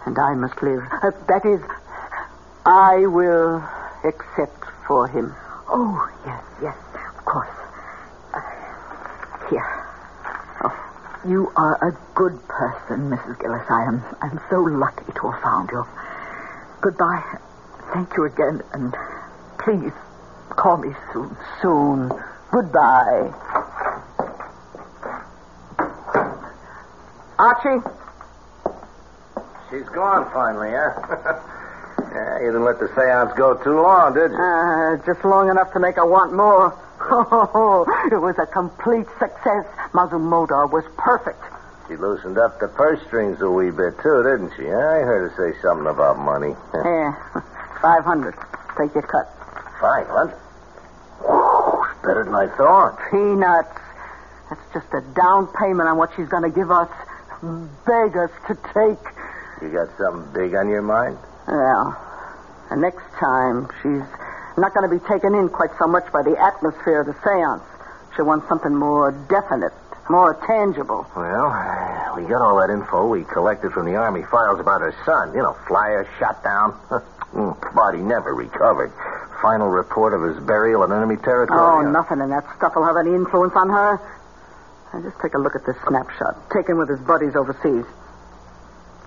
and 0.06 0.20
I 0.20 0.34
must 0.36 0.62
live. 0.62 0.84
Uh, 1.02 1.12
that 1.30 1.46
is, 1.46 1.62
I 2.66 3.08
will 3.08 3.64
accept 4.04 4.66
for 4.86 5.08
him. 5.08 5.34
Oh, 5.70 6.12
yes, 6.26 6.44
yes, 6.62 6.76
of 7.18 7.24
course. 7.24 7.57
Here. 9.50 9.86
Oh, 10.64 11.24
you 11.28 11.52
are 11.56 11.76
a 11.88 11.92
good 12.16 12.36
person, 12.48 13.10
Mrs. 13.10 13.40
Gillis. 13.40 13.64
I 13.70 13.84
am 13.88 14.04
I'm 14.22 14.40
so 14.50 14.60
lucky 14.60 15.06
to 15.06 15.32
have 15.32 15.42
found 15.42 15.70
you. 15.72 15.86
Goodbye. 16.82 17.24
Thank 17.94 18.10
you 18.18 18.26
again, 18.26 18.62
and 18.74 18.94
please 19.60 19.94
call 20.50 20.78
me 20.78 20.94
soon. 21.14 21.38
Soon. 21.62 22.12
Goodbye. 22.52 23.32
Archie? 27.40 27.88
She's 29.70 29.88
gone 29.90 30.30
finally, 30.34 30.72
huh? 30.72 31.40
yeah, 32.12 32.40
you 32.40 32.48
didn't 32.48 32.66
let 32.66 32.80
the 32.80 32.90
seance 32.96 33.32
go 33.38 33.56
too 33.64 33.80
long, 33.80 34.14
did 34.14 34.32
you? 34.32 34.38
Uh, 34.38 34.98
just 35.06 35.24
long 35.24 35.50
enough 35.50 35.72
to 35.74 35.80
make 35.80 35.96
her 35.96 36.06
want 36.06 36.34
more. 36.34 36.76
Oh, 37.10 37.86
it 38.12 38.18
was 38.20 38.36
a 38.38 38.46
complete 38.46 39.08
success. 39.20 39.66
Mazumodar 39.94 40.70
was 40.72 40.84
perfect. 40.98 41.42
She 41.88 41.96
loosened 41.96 42.38
up 42.38 42.60
the 42.60 42.68
purse 42.68 43.00
strings 43.08 43.40
a 43.42 43.50
wee 43.50 43.72
bit, 43.72 43.96
too, 44.04 44.24
didn't 44.24 44.52
she? 44.58 44.68
I 44.68 45.00
heard 45.08 45.32
her 45.32 45.34
say 45.40 45.58
something 45.62 45.88
about 45.88 46.20
money. 46.20 46.52
yeah, 46.76 47.16
500. 47.82 48.36
Take 48.78 48.94
your 48.94 49.08
cut. 49.08 49.32
Five 49.80 50.08
hundred? 50.08 50.38
It's 51.22 52.02
better 52.06 52.24
than 52.26 52.36
I 52.36 52.48
thought. 52.58 53.00
Peanuts. 53.10 53.80
That's 54.50 54.74
just 54.74 54.88
a 54.94 55.02
down 55.14 55.48
payment 55.60 55.88
on 55.88 55.98
what 55.98 56.12
she's 56.16 56.28
going 56.28 56.44
to 56.44 56.54
give 56.54 56.72
us. 56.72 56.90
Beg 57.86 58.18
us 58.18 58.32
to 58.48 58.56
take. 58.74 59.04
You 59.62 59.70
got 59.72 59.90
something 59.98 60.34
big 60.34 60.56
on 60.56 60.70
your 60.70 60.82
mind? 60.82 61.18
Well, 61.48 61.96
the 62.70 62.76
next 62.78 63.06
time 63.20 63.68
she's 63.82 64.06
not 64.58 64.74
going 64.74 64.90
to 64.90 64.94
be 64.94 65.02
taken 65.08 65.36
in 65.36 65.50
quite 65.50 65.70
so 65.80 65.88
much 65.88 66.12
by 66.12 66.24
the 66.24 66.36
atmosphere 66.38 67.02
of 67.02 67.08
the 67.08 67.16
seance. 67.24 67.64
She 68.16 68.22
wants 68.24 68.48
something 68.50 68.74
more 68.74 69.12
definite, 69.30 69.74
more 70.10 70.34
tangible. 70.48 71.06
Well, 71.16 71.54
we 72.18 72.24
got 72.26 72.42
all 72.42 72.58
that 72.58 72.74
info 72.74 73.08
we 73.08 73.24
collected 73.26 73.72
from 73.72 73.86
the 73.86 73.96
Army 73.96 74.24
files 74.32 74.60
about 74.60 74.82
her 74.82 74.94
son. 75.06 75.34
You 75.34 75.42
know, 75.46 75.56
flyer 75.68 76.08
shot 76.20 76.44
down. 76.44 76.74
Hmm, 77.28 77.52
body 77.76 78.00
never 78.00 78.34
recovered. 78.34 78.90
Final 79.42 79.68
report 79.68 80.14
of 80.16 80.24
his 80.24 80.40
burial 80.48 80.84
in 80.86 80.94
enemy 80.94 81.18
territory. 81.18 81.60
Oh, 81.60 81.82
nothing 81.84 82.22
in 82.22 82.30
that 82.30 82.48
stuff 82.56 82.74
will 82.74 82.86
have 82.86 82.96
any 82.96 83.14
influence 83.14 83.52
on 83.54 83.68
her. 83.68 84.00
Now, 84.94 85.02
just 85.02 85.20
take 85.22 85.34
a 85.34 85.38
look 85.38 85.54
at 85.54 85.66
this 85.66 85.76
snapshot, 85.86 86.50
taken 86.56 86.78
with 86.78 86.88
his 86.88 87.02
buddies 87.02 87.36
overseas. 87.36 87.84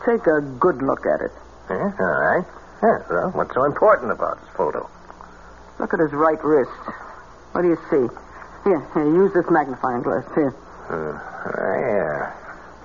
Take 0.04 0.26
a 0.28 0.42
good 0.60 0.82
look 0.82 1.06
at 1.06 1.22
it. 1.24 1.32
Yeah, 1.70 1.96
all 1.98 2.20
right. 2.20 2.44
Yeah, 2.82 2.98
well, 3.08 3.30
what's 3.32 3.54
so 3.54 3.64
important 3.64 4.12
about 4.12 4.38
this 4.40 4.50
photo? 4.54 4.88
Look 5.80 5.94
at 5.94 6.00
his 6.00 6.12
right 6.12 6.38
wrist. 6.44 6.70
What 7.52 7.62
do 7.62 7.68
you 7.68 7.80
see? 7.88 8.04
Here, 8.68 8.84
here 8.92 9.08
use 9.08 9.32
this 9.32 9.48
magnifying 9.50 10.02
glass. 10.02 10.28
Here. 10.34 10.52
Uh, 10.92 11.16
yeah. 11.80 12.36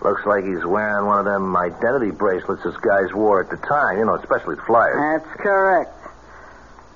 Looks 0.02 0.26
like 0.26 0.46
he's 0.46 0.64
wearing 0.64 1.06
one 1.06 1.20
of 1.20 1.26
them 1.26 1.56
identity 1.58 2.12
bracelets 2.12 2.64
this 2.64 2.78
guys 2.78 3.12
wore 3.14 3.42
at 3.42 3.50
the 3.50 3.58
time, 3.68 4.00
you 4.00 4.06
know, 4.06 4.16
especially 4.16 4.56
flyers. 4.66 4.96
That's 4.96 5.42
correct. 5.42 5.92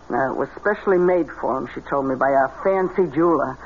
Now, 0.09 0.31
it 0.31 0.37
was 0.37 0.47
specially 0.55 0.97
made 0.97 1.27
for 1.41 1.57
him, 1.57 1.67
she 1.75 1.81
told 1.81 2.07
me, 2.07 2.15
by 2.15 2.31
a 2.31 2.47
fancy 2.63 3.11
jeweler. 3.13 3.57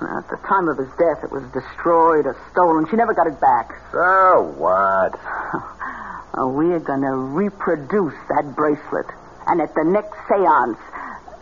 Now, 0.00 0.18
at 0.18 0.28
the 0.28 0.36
time 0.46 0.68
of 0.68 0.76
his 0.78 0.90
death, 1.00 1.24
it 1.24 1.32
was 1.32 1.42
destroyed 1.50 2.26
or 2.26 2.36
stolen. 2.52 2.86
She 2.90 2.96
never 2.96 3.14
got 3.14 3.26
it 3.26 3.40
back. 3.40 3.72
So 3.90 4.54
what? 4.58 5.18
Oh, 6.34 6.46
we're 6.50 6.78
going 6.78 7.00
to 7.00 7.10
reproduce 7.16 8.14
that 8.28 8.54
bracelet. 8.54 9.06
And 9.48 9.60
at 9.60 9.74
the 9.74 9.82
next 9.82 10.14
seance, 10.28 10.78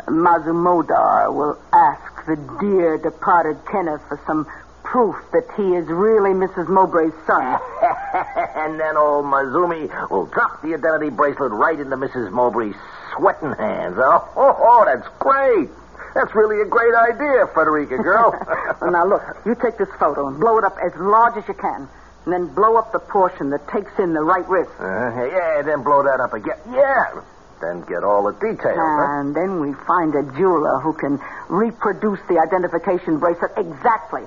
Mazumodar 0.07 1.35
will 1.35 1.59
ask 1.73 2.27
the 2.27 2.37
dear 2.61 2.99
departed 2.99 3.59
Kenneth 3.71 4.03
for 4.09 4.21
some 4.27 4.47
proof 4.85 5.16
that 5.33 5.45
he 5.57 5.75
is 5.75 5.87
really 5.88 6.31
Mrs. 6.31 6.69
Mowbray's 6.69 7.14
son. 7.27 7.42
and 8.57 8.79
then 8.79 8.97
old 8.97 9.25
Mazumi 9.27 9.90
will 10.11 10.27
drop 10.27 10.62
the 10.62 10.75
identity 10.75 11.11
bracelet 11.11 11.53
right 11.53 11.79
into 11.79 11.97
Mrs. 11.97 12.31
Mowbray's 12.31 12.77
sweating 13.16 13.53
hands. 13.53 13.97
Oh, 13.99 14.29
oh, 14.37 14.57
oh 14.59 14.85
that's 14.87 15.09
great. 15.19 15.69
That's 16.14 16.35
really 16.35 16.62
a 16.62 16.64
great 16.64 16.95
idea, 16.95 17.47
Frederica 17.53 17.99
girl. 17.99 18.33
Well, 18.81 18.90
now 18.92 19.07
look, 19.07 19.23
you 19.47 19.55
take 19.55 19.79
this 19.79 19.88
photo 19.99 20.29
and 20.29 20.38
blow 20.38 20.59
it 20.59 20.64
up 20.64 20.77
as 20.85 20.95
large 20.97 21.37
as 21.37 21.49
you 21.49 21.55
can. 21.55 21.88
And 22.25 22.33
then 22.33 22.55
blow 22.55 22.77
up 22.77 22.92
the 22.92 22.99
portion 22.99 23.51
that 23.51 23.69
takes 23.69 23.90
in 23.99 24.12
the 24.12 24.21
right 24.21 24.47
wrist. 24.49 24.71
Uh, 24.79 24.85
yeah, 25.25 25.62
then 25.62 25.83
blow 25.83 26.03
that 26.03 26.21
up 26.21 26.35
again. 26.35 26.59
Yeah. 26.71 27.23
Then 27.61 27.81
get 27.88 28.05
all 28.05 28.25
the 28.25 28.33
details. 28.33 28.77
huh? 28.77 29.21
And 29.21 29.35
then 29.35 29.61
we 29.61 29.73
find 29.87 30.14
a 30.14 30.23
jeweler 30.37 30.79
who 30.81 30.92
can 30.92 31.19
reproduce 31.49 32.21
the 32.29 32.38
identification 32.38 33.19
bracelet 33.19 33.53
exactly. 33.57 34.23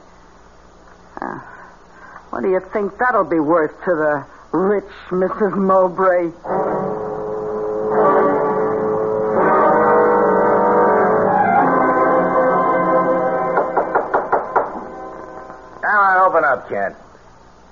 Uh, 1.22 1.40
what 2.32 2.42
do 2.42 2.50
you 2.50 2.60
think 2.74 2.98
that'll 2.98 3.24
be 3.30 3.40
worth 3.40 3.72
to 3.86 3.92
the 3.94 4.26
rich 4.52 4.86
Mrs. 5.12 5.56
Mowbray? 5.58 6.32
On, 15.84 16.18
open 16.28 16.44
up, 16.44 16.70
Kent. 16.70 16.96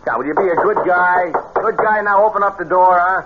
Now, 0.06 0.18
will 0.18 0.26
you 0.26 0.34
be 0.36 0.48
a 0.48 0.56
good 0.56 0.78
guy? 0.86 1.32
Good 1.56 1.78
guy, 1.78 2.02
now 2.02 2.26
open 2.26 2.44
up 2.44 2.58
the 2.58 2.66
door, 2.66 2.98
huh? 3.00 3.22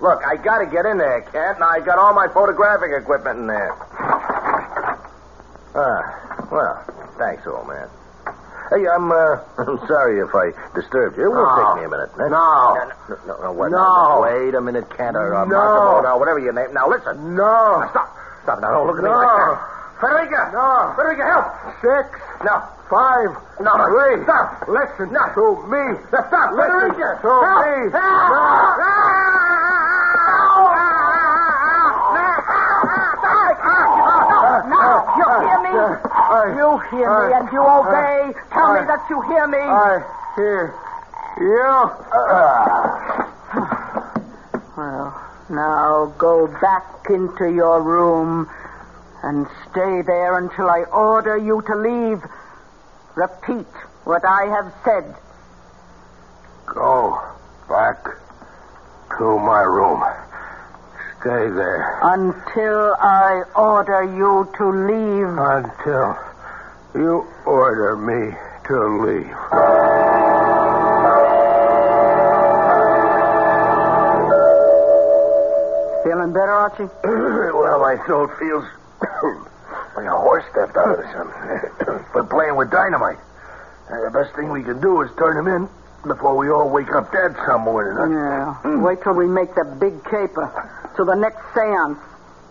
Look, 0.00 0.20
I 0.24 0.36
gotta 0.36 0.64
get 0.66 0.86
in 0.86 0.96
there, 0.96 1.20
Kent, 1.28 1.56
and 1.60 1.64
I 1.64 1.80
got 1.84 1.98
all 1.98 2.14
my 2.14 2.26
photographic 2.32 2.90
equipment 2.96 3.38
in 3.40 3.46
there. 3.46 3.72
Ah, 5.76 6.48
well, 6.50 6.74
thanks, 7.18 7.46
old 7.46 7.68
man. 7.68 7.88
Hey, 8.72 8.86
I'm, 8.88 9.10
uh, 9.12 9.44
I'm 9.60 9.78
sorry 9.86 10.20
if 10.24 10.32
I 10.34 10.52
disturbed 10.74 11.18
you. 11.18 11.26
It 11.26 11.28
will 11.28 11.44
No. 11.44 11.56
take 11.58 11.74
me 11.82 11.84
a 11.84 11.90
minute. 11.90 12.10
huh? 12.16 12.28
No. 12.32 12.74
No, 12.80 13.16
no, 13.26 13.34
no, 13.44 13.52
what? 13.52 13.70
No. 13.70 14.20
Wait 14.24 14.54
a 14.54 14.60
minute, 14.60 14.88
Kent, 14.96 15.16
or 15.16 15.34
uh, 15.34 15.44
No. 15.44 15.52
Massimo, 15.52 16.08
or 16.08 16.18
whatever 16.18 16.38
your 16.38 16.52
name. 16.54 16.72
Now, 16.72 16.88
listen. 16.88 17.36
No. 17.36 17.84
Stop. 17.90 18.08
Stop. 18.44 18.60
Now, 18.62 18.70
don't 18.72 18.86
look 18.86 18.96
at 18.98 19.04
me 19.04 19.10
No. 19.10 19.16
like 19.16 19.28
that. 19.36 19.60
Frederica! 20.00 20.40
No. 20.56 20.92
Frederica, 20.96 21.24
help! 21.28 21.46
Six, 21.84 22.08
No. 22.42 22.56
five, 22.88 23.28
No, 23.60 23.76
no. 23.76 23.84
three. 23.92 24.24
Stop. 24.24 24.64
Listen 24.66 25.12
No. 25.12 25.24
to 25.36 25.44
me. 25.68 25.84
Stop. 26.08 26.52
Listen 26.56 26.72
Frederica! 26.96 27.08
to 27.20 27.28
Help. 27.28 27.60
me. 27.60 27.76
Help. 27.92 28.70
Now, 34.66 34.96
you 35.16 35.24
hear 35.46 35.58
me? 35.62 35.72
I, 36.40 36.56
You 36.56 36.78
hear 36.90 37.28
me 37.28 37.34
and 37.36 37.52
you 37.52 37.60
obey. 37.62 38.32
Tell 38.52 38.66
I- 38.66 38.80
me 38.80 38.86
that 38.86 39.06
you 39.10 39.20
hear 39.22 39.46
me. 39.46 39.58
I 39.58 40.00
hear 40.36 40.74
you. 41.38 41.90
Well, 44.76 45.12
now 45.50 46.14
go 46.16 46.46
back 46.46 46.86
into 47.10 47.50
your 47.52 47.82
room 47.82 48.48
and 49.22 49.46
stay 49.70 50.00
there 50.06 50.38
until 50.38 50.70
I 50.70 50.84
order 50.90 51.36
you 51.36 51.60
to 51.66 51.74
leave. 51.76 52.22
Repeat 53.14 53.66
what 54.04 54.24
I 54.24 54.46
have 54.46 54.72
said. 54.84 55.14
Go 56.66 57.20
back 57.68 58.02
to 59.18 59.38
my 59.40 59.60
room. 59.60 60.02
Stay 61.20 61.50
there 61.50 61.98
Until 62.02 62.94
I 62.98 63.42
order 63.54 64.04
you 64.04 64.48
to 64.56 64.70
leave. 64.88 65.28
until 65.36 66.16
you 66.94 67.26
order 67.46 67.96
me 67.96 68.36
to 68.66 68.76
leave. 69.04 69.30
Feeling 76.04 76.32
better, 76.32 76.50
Archie? 76.50 76.88
well, 77.04 77.80
my 77.80 77.96
throat 78.06 78.30
feels 78.38 78.64
like 79.96 80.06
a 80.06 80.18
horse 80.18 80.44
stepped 80.50 80.76
out 80.76 80.98
of 80.98 81.04
sun. 81.12 82.04
but 82.14 82.30
playing 82.30 82.56
with 82.56 82.70
dynamite. 82.70 83.18
Uh, 83.90 84.04
the 84.04 84.10
best 84.10 84.34
thing 84.34 84.50
we 84.50 84.62
can 84.62 84.80
do 84.80 85.02
is 85.02 85.10
turn 85.18 85.36
him 85.36 85.46
in 85.46 85.68
before 86.06 86.36
we 86.36 86.48
all 86.48 86.70
wake 86.70 86.92
up 86.94 87.12
dead 87.12 87.36
somewhere. 87.46 87.92
Yeah. 88.08 88.80
Wait 88.82 89.02
till 89.02 89.14
we 89.14 89.26
make 89.26 89.54
the 89.54 89.64
big 89.78 90.02
caper. 90.04 90.48
To 90.96 91.04
the 91.04 91.14
next 91.14 91.42
seance. 91.54 91.98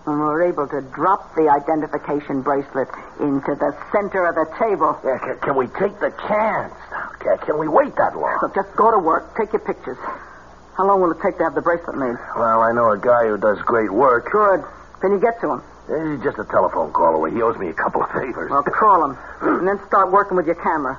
And 0.10 0.17
we're 0.19 0.41
able 0.50 0.67
to 0.67 0.82
drop 0.82 1.36
the 1.36 1.50
identification 1.54 2.41
bracelet 2.41 2.89
into 3.22 3.54
the 3.54 3.78
center 3.93 4.26
of 4.26 4.34
the 4.34 4.50
table. 4.58 4.98
Yeah, 5.06 5.19
can, 5.22 5.38
can 5.39 5.56
we 5.56 5.67
take 5.78 5.93
the 6.02 6.10
chance? 6.26 6.74
Now, 6.89 7.13
Can, 7.22 7.38
can 7.45 7.58
we 7.60 7.67
wait 7.67 7.93
that 7.95 8.17
long? 8.17 8.39
Look, 8.41 8.56
just 8.56 8.74
go 8.76 8.89
to 8.89 8.98
work. 8.98 9.38
Take 9.38 9.54
your 9.54 9.62
pictures. 9.62 9.98
How 10.74 10.88
long 10.88 11.00
will 11.00 11.12
it 11.12 11.22
take 11.22 11.38
to 11.38 11.43
have 11.43 11.54
the 11.54 11.62
bracelet 11.62 11.93
made? 11.95 12.17
Well, 12.36 12.62
I 12.65 12.72
know 12.74 12.89
a 12.89 12.98
guy 12.98 13.28
who 13.28 13.38
does 13.38 13.62
great 13.69 13.91
work. 13.93 14.32
Good. 14.32 14.65
Can 15.00 15.12
you 15.12 15.19
get 15.22 15.39
to 15.41 15.52
him? 15.54 15.62
He's 15.86 16.24
just 16.26 16.39
a 16.39 16.45
telephone 16.50 16.91
call 16.91 17.13
away. 17.13 17.30
He 17.30 17.41
owes 17.43 17.58
me 17.58 17.69
a 17.69 17.74
couple 17.78 18.02
of 18.02 18.10
favors. 18.10 18.50
Well, 18.50 18.63
call 18.63 19.06
him. 19.12 19.17
And 19.41 19.67
then 19.67 19.78
start 19.88 20.12
working 20.12 20.38
with 20.38 20.48
your 20.48 20.58
camera. 20.58 20.98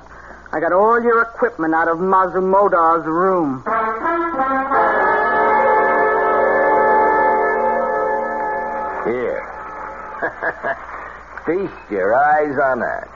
I 0.53 0.59
got 0.59 0.71
all 0.71 1.01
your 1.03 1.21
equipment 1.21 1.73
out 1.75 1.87
of 1.89 1.97
Mazumodar's 1.99 3.05
room. 3.05 3.63
Here. 9.05 9.41
Feast 11.45 11.91
your 11.91 12.13
eyes 12.13 12.57
on 12.57 12.79
that. 12.79 13.09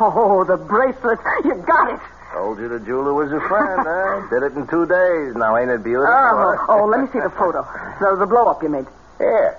Oh, 0.00 0.44
the 0.46 0.56
bracelet. 0.56 1.18
You 1.44 1.54
got 1.66 1.94
it. 1.94 2.00
Told 2.32 2.58
you 2.58 2.68
the 2.68 2.80
jeweler 2.80 3.14
was 3.14 3.30
a 3.32 3.40
friend, 3.48 3.80
huh? 3.86 4.26
Did 4.30 4.42
it 4.42 4.58
in 4.58 4.66
two 4.66 4.84
days. 4.86 5.34
Now, 5.36 5.56
ain't 5.56 5.70
it 5.70 5.84
beautiful? 5.84 6.12
Oh, 6.12 6.66
oh, 6.68 6.84
let 6.86 7.00
me 7.00 7.06
see 7.12 7.20
the 7.20 7.30
photo. 7.30 7.62
The, 8.00 8.16
the 8.18 8.26
blow 8.26 8.50
up 8.50 8.62
you 8.62 8.68
made. 8.68 8.86
Here. 9.18 9.56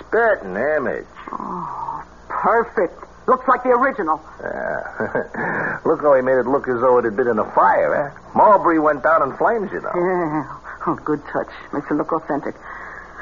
Spit 0.00 0.42
an 0.42 0.56
image. 0.56 1.06
Perfect. 2.28 2.96
Looks 3.28 3.46
like 3.46 3.62
the 3.62 3.70
original. 3.76 4.20
Yeah. 4.40 5.80
look 5.86 6.00
how 6.00 6.14
he 6.16 6.22
made 6.22 6.40
it 6.40 6.48
look 6.48 6.68
as 6.68 6.80
though 6.80 6.98
it 6.98 7.04
had 7.04 7.16
been 7.16 7.28
in 7.28 7.38
a 7.38 7.48
fire, 7.52 7.92
eh? 7.92 8.08
Mowbray 8.34 8.78
went 8.78 9.02
down 9.02 9.22
in 9.22 9.36
flames, 9.36 9.70
you 9.72 9.80
know. 9.80 9.92
Yeah. 9.94 10.48
Oh, 10.86 10.98
good 11.04 11.22
touch. 11.32 11.48
Makes 11.72 11.90
it 11.90 11.94
look 11.94 12.12
authentic. 12.12 12.56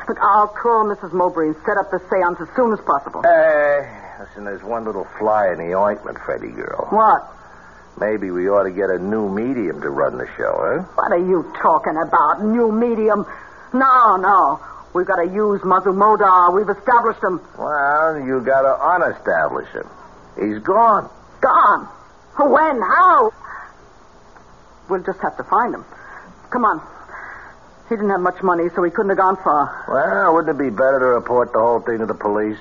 Look, 0.08 0.18
I'll 0.20 0.48
call 0.48 0.84
Mrs. 0.84 1.12
Mowbray 1.12 1.48
and 1.48 1.56
set 1.64 1.76
up 1.76 1.90
the 1.90 2.00
seance 2.10 2.40
as 2.40 2.48
soon 2.56 2.72
as 2.72 2.80
possible. 2.80 3.22
Hey, 3.22 3.86
listen, 4.18 4.44
there's 4.44 4.62
one 4.62 4.84
little 4.84 5.06
fly 5.18 5.52
in 5.52 5.58
the 5.58 5.74
ointment, 5.74 6.18
Freddie 6.24 6.50
girl. 6.50 6.88
What? 6.90 7.22
Maybe 8.00 8.30
we 8.30 8.48
ought 8.48 8.64
to 8.64 8.70
get 8.72 8.90
a 8.90 8.98
new 8.98 9.28
medium 9.28 9.80
to 9.82 9.90
run 9.90 10.16
the 10.16 10.26
show, 10.36 10.54
huh? 10.58 10.82
What 10.96 11.12
are 11.12 11.18
you 11.18 11.52
talking 11.60 11.96
about? 11.96 12.42
New 12.42 12.72
medium? 12.72 13.26
No, 13.74 14.16
no. 14.16 14.60
We've 14.94 15.06
got 15.06 15.16
to 15.16 15.28
use 15.30 15.60
Mazumodar. 15.62 16.52
We've 16.54 16.68
established 16.68 17.22
him. 17.22 17.40
Well, 17.58 18.18
you 18.20 18.42
gotta 18.44 18.76
unestablish 18.80 19.68
him. 19.72 19.88
He's 20.36 20.58
gone. 20.62 21.08
Gone. 21.40 21.88
When? 22.38 22.80
How? 22.80 23.32
We'll 24.88 25.02
just 25.02 25.20
have 25.20 25.36
to 25.36 25.44
find 25.44 25.74
him. 25.74 25.84
Come 26.50 26.64
on. 26.64 26.80
He 27.88 27.96
didn't 27.96 28.10
have 28.10 28.20
much 28.20 28.42
money, 28.42 28.68
so 28.74 28.82
he 28.82 28.90
couldn't 28.90 29.10
have 29.10 29.18
gone 29.18 29.36
far. 29.42 29.84
Well, 29.88 30.34
wouldn't 30.34 30.54
it 30.56 30.58
be 30.62 30.70
better 30.70 30.98
to 31.00 31.06
report 31.06 31.52
the 31.52 31.58
whole 31.58 31.80
thing 31.80 31.98
to 31.98 32.06
the 32.06 32.14
police? 32.14 32.58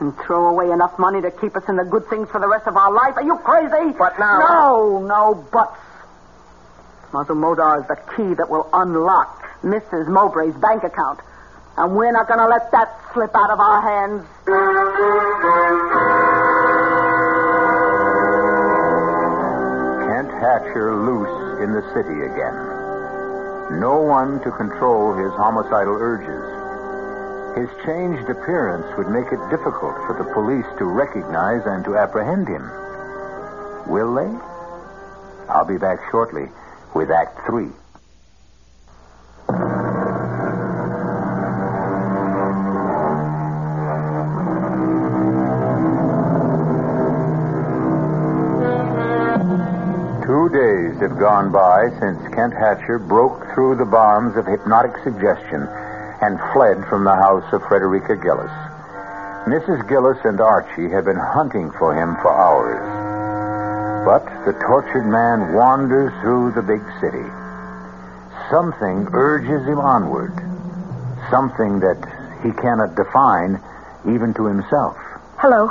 And 0.00 0.16
throw 0.18 0.48
away 0.48 0.70
enough 0.70 0.98
money 0.98 1.20
to 1.20 1.30
keep 1.30 1.56
us 1.56 1.64
in 1.68 1.76
the 1.76 1.84
good 1.84 2.06
things 2.08 2.28
for 2.30 2.40
the 2.40 2.48
rest 2.48 2.66
of 2.66 2.76
our 2.76 2.92
life? 2.92 3.14
Are 3.16 3.22
you 3.22 3.36
crazy? 3.38 3.92
But 3.98 4.18
now- 4.18 4.38
No, 4.38 4.98
no 5.06 5.34
buts. 5.34 5.78
Mazumodar 7.12 7.82
is 7.82 7.88
the 7.88 7.96
key 8.16 8.34
that 8.34 8.48
will 8.48 8.68
unlock 8.72 9.42
Mrs. 9.62 10.06
Mowbray's 10.08 10.54
bank 10.56 10.82
account. 10.84 11.20
And 11.76 11.94
we're 11.96 12.12
not 12.12 12.26
going 12.28 12.38
to 12.40 12.46
let 12.46 12.70
that 12.72 12.88
slip 13.12 13.34
out 13.34 13.50
of 13.50 13.58
our 13.60 13.80
hands. 13.80 14.24
Kent 20.06 20.30
Hatcher 20.40 20.94
loose 20.94 21.62
in 21.62 21.72
the 21.72 21.82
city 21.94 22.18
again. 22.26 22.71
No 23.80 24.00
one 24.00 24.40
to 24.44 24.50
control 24.52 25.14
his 25.14 25.32
homicidal 25.32 25.96
urges. 25.98 26.44
His 27.56 27.68
changed 27.84 28.28
appearance 28.30 28.86
would 28.96 29.08
make 29.08 29.32
it 29.32 29.40
difficult 29.50 29.96
for 30.06 30.16
the 30.16 30.32
police 30.32 30.66
to 30.78 30.84
recognize 30.84 31.66
and 31.66 31.84
to 31.84 31.96
apprehend 31.96 32.48
him. 32.48 32.64
Will 33.88 34.14
they? 34.14 34.30
I'll 35.48 35.64
be 35.64 35.78
back 35.78 35.98
shortly 36.10 36.48
with 36.94 37.10
Act 37.10 37.46
Three. 37.46 37.70
Gone 51.22 51.54
by 51.54 51.86
since 52.02 52.18
Kent 52.34 52.50
Hatcher 52.50 52.98
broke 52.98 53.46
through 53.54 53.78
the 53.78 53.86
bonds 53.86 54.34
of 54.34 54.42
hypnotic 54.42 54.90
suggestion 55.06 55.62
and 56.18 56.34
fled 56.50 56.82
from 56.90 57.06
the 57.06 57.14
house 57.14 57.46
of 57.54 57.62
Frederica 57.70 58.18
Gillis. 58.18 58.50
Mrs. 59.46 59.86
Gillis 59.86 60.18
and 60.26 60.42
Archie 60.42 60.90
have 60.90 61.06
been 61.06 61.22
hunting 61.22 61.70
for 61.78 61.94
him 61.94 62.18
for 62.18 62.34
hours. 62.34 62.82
But 64.02 64.26
the 64.42 64.58
tortured 64.66 65.06
man 65.06 65.54
wanders 65.54 66.10
through 66.26 66.58
the 66.58 66.66
big 66.66 66.82
city. 66.98 67.22
Something 68.50 69.06
urges 69.14 69.62
him 69.62 69.78
onward. 69.78 70.34
Something 71.30 71.78
that 71.86 72.02
he 72.42 72.50
cannot 72.50 72.98
define, 72.98 73.62
even 74.10 74.34
to 74.34 74.50
himself. 74.50 74.98
Hello. 75.38 75.70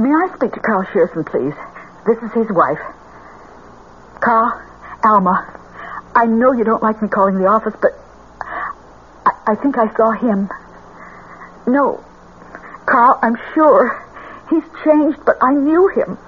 May 0.00 0.08
I 0.08 0.32
speak 0.32 0.56
to 0.56 0.60
Carl 0.60 0.88
Shearson, 0.88 1.28
please? 1.28 1.52
This 2.08 2.16
is 2.24 2.32
his 2.32 2.48
wife. 2.48 2.80
Carl, 4.24 4.67
Alma. 5.04 5.54
I 6.14 6.26
know 6.26 6.52
you 6.52 6.64
don't 6.64 6.82
like 6.82 7.00
me 7.02 7.08
calling 7.08 7.38
the 7.38 7.46
office, 7.46 7.74
but 7.80 7.92
I, 9.26 9.52
I 9.52 9.54
think 9.54 9.78
I 9.78 9.94
saw 9.94 10.12
him. 10.12 10.48
No. 11.66 12.04
Carl, 12.86 13.18
I'm 13.22 13.36
sure. 13.54 14.04
He's 14.50 14.64
changed, 14.84 15.18
but 15.24 15.36
I 15.42 15.52
knew 15.52 15.88
him. 15.88 16.18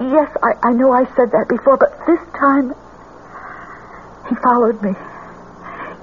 Yes, 0.00 0.30
I, 0.42 0.70
I 0.70 0.72
know 0.72 0.90
I 0.92 1.04
said 1.14 1.30
that 1.32 1.46
before, 1.48 1.76
but 1.76 1.92
this 2.06 2.18
time 2.34 2.74
he 4.28 4.34
followed 4.42 4.82
me. 4.82 4.90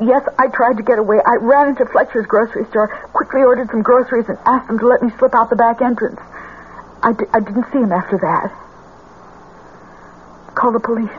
Yes, 0.02 0.24
I 0.40 0.48
tried 0.48 0.78
to 0.78 0.84
get 0.84 0.98
away. 0.98 1.18
I 1.26 1.36
ran 1.42 1.70
into 1.70 1.86
Fletcher's 1.86 2.26
grocery 2.26 2.66
store, 2.70 2.88
quickly 3.14 3.42
ordered 3.42 3.70
some 3.70 3.82
groceries, 3.84 4.30
and 4.30 4.38
asked 4.46 4.68
them 4.68 4.80
to 4.80 4.88
let 4.88 5.04
me 5.04 5.10
slip 5.20 5.36
out 5.36 5.50
the 5.50 5.56
back 5.56 5.82
entrance. 5.82 6.20
I, 7.04 7.14
di- 7.14 7.30
I 7.34 7.40
didn't 7.40 7.66
see 7.74 7.80
him 7.80 7.92
after 7.92 8.18
that. 8.18 8.50
Call 10.56 10.72
the 10.72 10.80
police. 10.80 11.10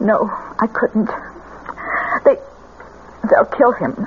No, 0.00 0.30
I 0.58 0.66
couldn't. 0.66 1.10
They, 2.24 2.36
they'll 3.28 3.44
kill 3.56 3.72
him. 3.72 4.06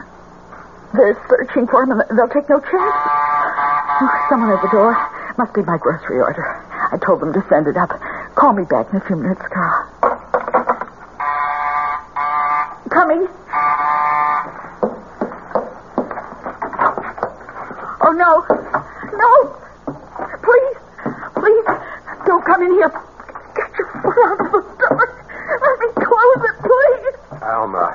They're 0.93 1.17
searching 1.29 1.67
for 1.67 1.83
him, 1.83 2.01
they'll 2.15 2.29
take 2.29 2.49
no 2.49 2.59
chance. 2.59 2.73
Oh, 2.73 4.25
someone 4.29 4.51
at 4.51 4.61
the 4.61 4.69
door. 4.69 4.93
Must 5.37 5.53
be 5.53 5.63
my 5.63 5.77
grocery 5.77 6.19
order. 6.19 6.45
I 6.91 6.97
told 6.97 7.21
them 7.21 7.33
to 7.33 7.43
send 7.49 7.67
it 7.67 7.77
up. 7.77 7.89
Call 8.35 8.53
me 8.53 8.63
back 8.65 8.89
in 8.91 8.97
a 8.97 9.05
few 9.05 9.15
minutes, 9.15 9.41
Carl. 9.49 9.89
Coming. 12.89 13.27
Oh, 18.05 18.13
no. 18.13 18.45
No. 19.17 19.31
Please. 20.45 20.77
Please. 21.33 21.65
Don't 22.25 22.45
come 22.45 22.61
in 22.61 22.71
here. 22.73 22.89
Get 23.55 23.71
your 23.77 23.89
foot 24.01 24.17
out 24.25 24.39
of 24.39 24.51
the 24.53 24.61
door. 24.77 25.05
Let 25.61 25.79
me 25.79 25.87
close 25.97 26.41
it, 26.45 26.55
please. 26.61 27.41
Alma, 27.41 27.89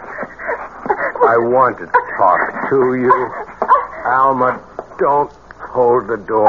I 1.23 1.37
want 1.39 1.79
to 1.79 1.87
talk 2.19 2.58
to 2.71 2.95
you. 2.95 3.13
Alma, 4.05 4.61
don't 4.99 5.31
hold 5.73 6.09
the 6.09 6.17
door. 6.17 6.49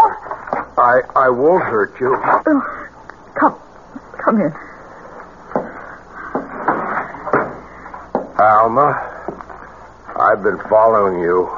I 0.78 1.02
I 1.16 1.30
won't 1.30 1.64
hurt 1.64 2.00
you. 2.00 2.16
Oh, 2.16 2.80
come. 3.36 3.60
Come 4.24 4.42
in. 4.42 4.54
Alma, 8.40 8.96
I've 10.16 10.44
been 10.44 10.60
following 10.70 11.20
you. 11.20 11.50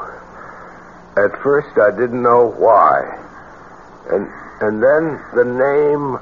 At 1.17 1.41
first, 1.43 1.77
I 1.77 1.91
didn't 1.91 2.21
know 2.21 2.51
why, 2.57 3.01
and 4.09 4.27
and 4.61 4.81
then 4.81 5.19
the 5.35 5.45
name 5.45 6.17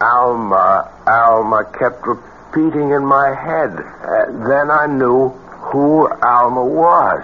Alma, 0.00 0.90
Alma 1.06 1.64
kept 1.78 2.06
repeating 2.06 2.90
in 2.90 3.04
my 3.04 3.34
head. 3.34 3.70
Uh, 3.70 4.48
then 4.48 4.70
I 4.70 4.86
knew 4.86 5.30
who 5.70 6.08
Alma 6.08 6.64
was. 6.64 7.22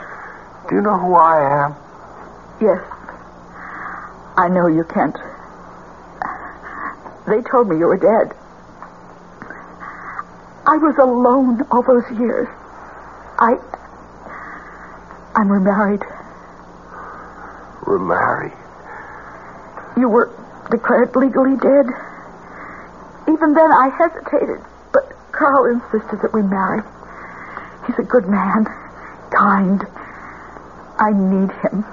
Do 0.69 0.77
you 0.77 0.83
know 0.83 0.99
who 0.99 1.15
I 1.15 1.65
am? 1.65 1.75
Yes. 2.61 2.81
I 4.37 4.49
know 4.49 4.67
you 4.67 4.85
can't. 4.85 5.17
They 7.27 7.43
told 7.51 7.69
me 7.69 7.79
you 7.79 7.87
were 7.87 7.99
dead. 7.99 8.37
I 10.67 10.77
was 10.79 10.97
alone 10.99 11.67
all 11.71 11.83
those 11.83 12.07
years. 12.19 12.49
I. 13.39 13.59
I'm 15.35 15.51
remarried. 15.51 16.03
Remarried? 17.87 18.53
You 19.97 20.09
were 20.09 20.31
declared 20.71 21.15
legally 21.17 21.57
dead. 21.57 21.87
Even 23.29 23.55
then, 23.55 23.71
I 23.73 23.91
hesitated, 23.99 24.61
but 24.93 25.13
Carl 25.33 25.67
insisted 25.67 26.21
that 26.23 26.33
we 26.33 26.43
marry. 26.43 26.83
He's 27.87 27.99
a 27.99 28.03
good 28.03 28.27
man, 28.27 28.67
kind. 29.31 29.87
I 30.99 31.13
need 31.13 31.53
him. 31.63 31.85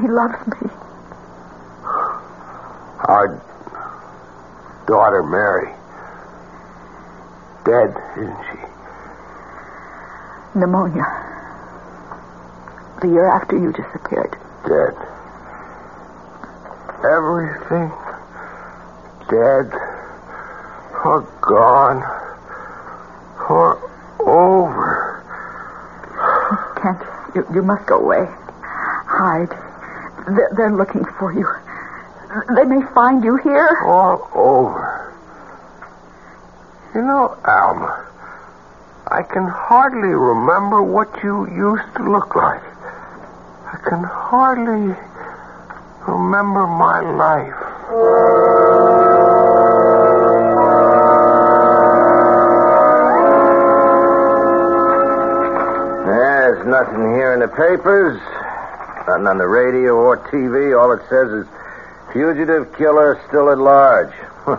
He 0.00 0.08
loves 0.08 0.46
me. 0.46 0.70
Our 3.08 3.40
daughter 4.86 5.22
Mary. 5.22 5.72
Dead, 7.64 7.94
isn't 8.16 8.44
she? 8.50 8.58
Pneumonia. 10.58 11.06
The 13.02 13.08
year 13.08 13.28
after 13.28 13.56
you 13.58 13.72
disappeared. 13.72 14.36
Dead. 14.66 14.94
Everything 17.04 17.90
dead 19.30 19.70
or 21.04 21.20
gone 21.40 22.02
or 23.48 23.89
over. 24.30 25.22
Kent, 26.80 27.02
you, 27.34 27.46
you 27.54 27.62
must 27.62 27.86
go 27.86 27.98
away. 27.98 28.26
Hide. 28.26 29.50
They're, 30.26 30.50
they're 30.56 30.76
looking 30.76 31.04
for 31.18 31.32
you. 31.32 31.46
They 32.54 32.64
may 32.64 32.82
find 32.94 33.24
you 33.24 33.36
here. 33.36 33.82
All 33.84 34.30
over. 34.34 35.12
You 36.94 37.02
know, 37.02 37.36
Alma, 37.44 38.06
I 39.06 39.22
can 39.22 39.46
hardly 39.46 40.14
remember 40.14 40.82
what 40.82 41.22
you 41.22 41.46
used 41.50 41.94
to 41.96 42.02
look 42.10 42.34
like. 42.34 42.62
I 42.62 43.78
can 43.88 44.02
hardly 44.02 44.94
remember 46.06 46.66
my 46.66 47.00
life. 47.00 48.89
Nothing 56.80 57.12
here 57.12 57.34
in 57.34 57.40
the 57.40 57.48
papers. 57.48 58.16
Nothing 59.04 59.26
on 59.28 59.36
the 59.36 59.46
radio 59.46 59.96
or 60.00 60.16
TV. 60.32 60.72
All 60.72 60.92
it 60.96 61.04
says 61.12 61.28
is 61.28 61.46
fugitive 62.12 62.72
killer 62.76 63.20
still 63.28 63.52
at 63.52 63.58
large. 63.58 64.12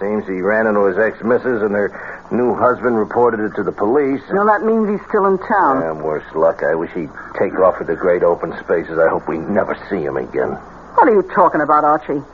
Seems 0.00 0.24
he 0.24 0.40
ran 0.40 0.66
into 0.66 0.88
his 0.88 0.96
ex-missus 0.96 1.60
and 1.60 1.76
her 1.76 1.92
new 2.32 2.56
husband 2.56 2.96
reported 2.96 3.44
it 3.44 3.52
to 3.56 3.62
the 3.62 3.72
police. 3.72 4.22
No, 4.32 4.46
that 4.46 4.64
means 4.64 4.88
he's 4.88 5.04
still 5.08 5.26
in 5.26 5.36
town. 5.36 5.84
Damn 5.84 6.00
worse 6.00 6.24
luck. 6.32 6.62
I 6.64 6.74
wish 6.74 6.92
he'd 6.96 7.12
take 7.36 7.52
off 7.60 7.76
with 7.76 7.88
the 7.88 7.96
great 7.96 8.22
open 8.22 8.56
spaces. 8.64 8.96
I 8.96 9.12
hope 9.12 9.28
we 9.28 9.36
never 9.36 9.76
see 9.92 10.00
him 10.00 10.16
again. 10.16 10.56
What 10.96 11.08
are 11.08 11.14
you 11.14 11.28
talking 11.34 11.60
about, 11.60 11.84
Archie? 11.84 12.24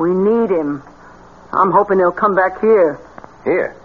We 0.00 0.16
need 0.16 0.48
him. 0.48 0.80
I'm 1.52 1.72
hoping 1.72 1.98
he'll 1.98 2.16
come 2.16 2.34
back 2.34 2.60
here. 2.60 2.96
Here. 3.44 3.76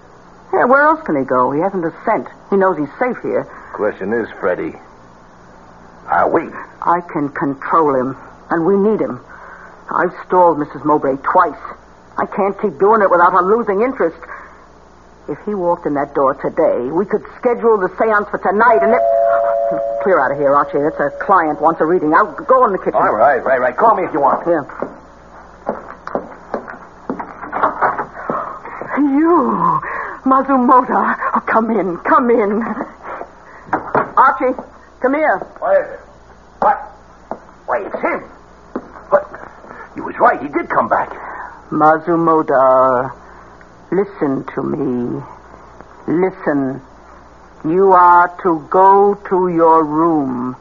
Yeah, 0.53 0.63
where 0.63 0.87
else 0.87 1.03
can 1.03 1.19
he 1.19 1.25
go? 1.27 1.51
He 1.51 1.59
hasn't 1.59 1.83
a 1.83 1.91
cent. 2.07 2.31
He 2.49 2.55
knows 2.55 2.77
he's 2.79 2.93
safe 2.95 3.19
here. 3.19 3.43
Question 3.77 4.11
is, 4.11 4.25
Freddie, 4.41 4.73
are 6.09 6.25
we? 6.33 6.49
I 6.81 6.97
can 7.13 7.29
control 7.29 7.93
him, 7.93 8.17
and 8.49 8.65
we 8.65 8.73
need 8.73 8.99
him. 8.99 9.21
I've 9.93 10.17
stalled 10.25 10.57
Mrs. 10.57 10.83
Mowbray 10.83 11.21
twice. 11.21 11.61
I 12.17 12.25
can't 12.25 12.57
keep 12.57 12.73
doing 12.81 13.05
it 13.05 13.11
without 13.13 13.37
her 13.37 13.45
losing 13.45 13.85
interest. 13.85 14.17
If 15.29 15.37
he 15.45 15.53
walked 15.53 15.85
in 15.85 15.93
that 15.93 16.15
door 16.17 16.33
today, 16.41 16.89
we 16.89 17.05
could 17.05 17.21
schedule 17.37 17.77
the 17.77 17.93
seance 18.01 18.25
for 18.33 18.41
tonight 18.41 18.81
and 18.81 18.97
it... 18.97 19.03
Clear 20.01 20.25
out 20.25 20.31
of 20.33 20.41
here, 20.41 20.57
Archie. 20.57 20.81
That's 20.81 20.97
a 20.97 21.13
client 21.21 21.61
wants 21.61 21.79
a 21.79 21.85
reading. 21.85 22.15
I'll 22.17 22.33
go 22.33 22.65
in 22.65 22.71
the 22.71 22.79
kitchen. 22.79 22.97
All 22.97 23.13
right, 23.13 23.45
right, 23.45 23.61
right. 23.61 23.77
Call 23.77 23.93
me 23.93 24.09
if 24.09 24.11
you 24.11 24.21
want. 24.21 24.41
Here. 24.41 24.65
You, 28.97 29.53
Mazumodar. 30.25 31.13
Oh, 31.35 31.43
come 31.45 31.69
in, 31.69 31.97
come 31.97 32.31
in. 32.31 32.86
Archie, 34.39 34.55
come 35.01 35.13
here. 35.13 35.37
What 35.59 35.81
is 35.81 35.93
it? 35.93 35.99
What? 36.59 36.77
Why, 37.65 37.85
it's 37.85 37.95
him. 37.95 38.19
What? 39.09 39.25
He 39.95 40.01
was 40.01 40.15
right. 40.19 40.39
He 40.41 40.47
did 40.47 40.69
come 40.69 40.87
back. 40.87 41.09
Mazumodar, 41.71 43.15
listen 43.91 44.45
to 44.53 44.63
me. 44.63 45.21
Listen. 46.07 46.81
You 47.65 47.93
are 47.93 48.37
to 48.43 48.65
go 48.69 49.15
to 49.29 49.49
your 49.49 49.83
room. 49.83 50.55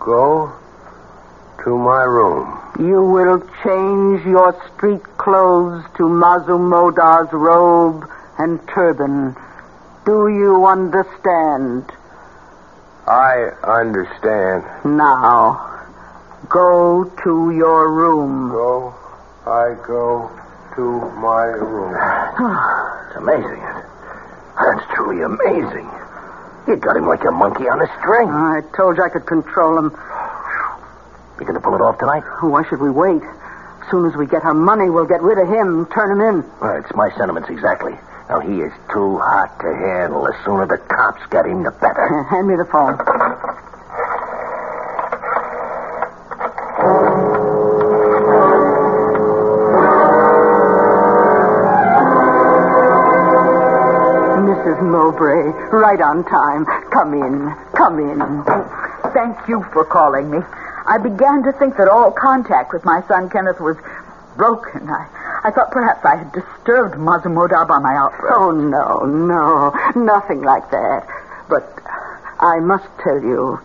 Go 0.00 0.52
to 1.64 1.78
my 1.78 2.02
room. 2.02 2.60
You 2.80 3.02
will 3.02 3.40
change 3.62 4.26
your 4.26 4.52
street 4.74 5.02
clothes 5.16 5.84
to 5.96 6.02
Mazumodar's 6.02 7.32
robe 7.32 8.10
and 8.38 8.60
turban. 8.68 9.36
Do 10.04 10.28
you 10.28 10.66
understand? 10.66 11.90
I 13.06 13.50
understand. 13.62 14.64
Now, 14.84 15.86
go 16.48 17.04
to 17.22 17.50
your 17.52 17.92
room. 17.92 18.50
Go. 18.50 18.94
I 19.46 19.74
go 19.86 20.30
to 20.74 20.82
my 21.20 21.44
room. 21.44 21.94
It's 23.06 23.16
amazing. 23.16 23.62
That's 24.60 24.84
truly 24.94 25.22
amazing. 25.22 25.88
You 26.66 26.76
got 26.76 26.96
him 26.96 27.06
like 27.06 27.24
a 27.24 27.30
monkey 27.30 27.64
on 27.64 27.80
a 27.80 27.86
string. 27.98 28.28
I 28.28 28.60
told 28.76 28.98
you 28.98 29.04
I 29.04 29.08
could 29.08 29.24
control 29.24 29.78
him. 29.78 29.90
You 31.40 31.46
gonna 31.46 31.60
pull 31.60 31.74
it 31.76 31.80
off 31.80 31.98
tonight? 31.98 32.24
Why 32.42 32.66
should 32.68 32.80
we 32.80 32.90
wait? 32.90 33.22
As 33.22 33.90
soon 33.90 34.04
as 34.04 34.16
we 34.16 34.26
get 34.26 34.44
our 34.44 34.52
money, 34.52 34.90
we'll 34.90 35.06
get 35.06 35.22
rid 35.22 35.38
of 35.38 35.48
him, 35.48 35.86
turn 35.94 36.10
him 36.10 36.20
in. 36.20 36.44
Well, 36.60 36.76
it's 36.76 36.92
my 36.94 37.08
sentiments 37.16 37.48
exactly. 37.48 37.94
Now, 38.28 38.40
he 38.40 38.58
is 38.58 38.72
too 38.92 39.18
hot 39.18 39.54
to 39.60 39.70
handle. 39.70 40.22
The 40.22 40.34
sooner 40.44 40.66
the 40.66 40.78
cops 40.78 41.22
get 41.30 41.46
him, 41.46 41.62
the 41.62 41.70
better. 41.70 42.02
Uh, 42.02 42.24
hand 42.28 42.48
me 42.48 42.56
the 42.56 42.66
phone. 42.66 42.98
Mrs. 54.42 54.82
Mowbray, 54.82 55.52
right 55.70 56.00
on 56.00 56.24
time. 56.24 56.66
Come 56.90 57.14
in. 57.14 57.54
Come 57.78 58.00
in. 58.00 58.18
Thank 59.14 59.48
you 59.48 59.64
for 59.72 59.84
calling 59.84 60.30
me. 60.30 60.38
I 60.86 60.98
began 60.98 61.44
to 61.44 61.52
think 61.52 61.76
that 61.76 61.86
all 61.86 62.10
contact 62.10 62.72
with 62.72 62.84
my 62.84 63.02
son 63.06 63.30
Kenneth 63.30 63.60
was 63.60 63.76
broken. 64.36 64.88
I, 64.88 65.06
I 65.46 65.52
thought 65.52 65.70
perhaps 65.70 66.02
I 66.02 66.16
had 66.16 66.32
disturbed 66.32 66.98
Mazumodar 66.98 67.68
by 67.68 67.78
my 67.78 67.94
outburst. 67.94 68.34
Oh, 68.34 68.50
no, 68.50 69.06
no. 69.06 69.70
Nothing 69.94 70.42
like 70.42 70.68
that. 70.74 71.06
But 71.48 71.62
I 72.42 72.58
must 72.58 72.90
tell 72.98 73.22
you, 73.22 73.60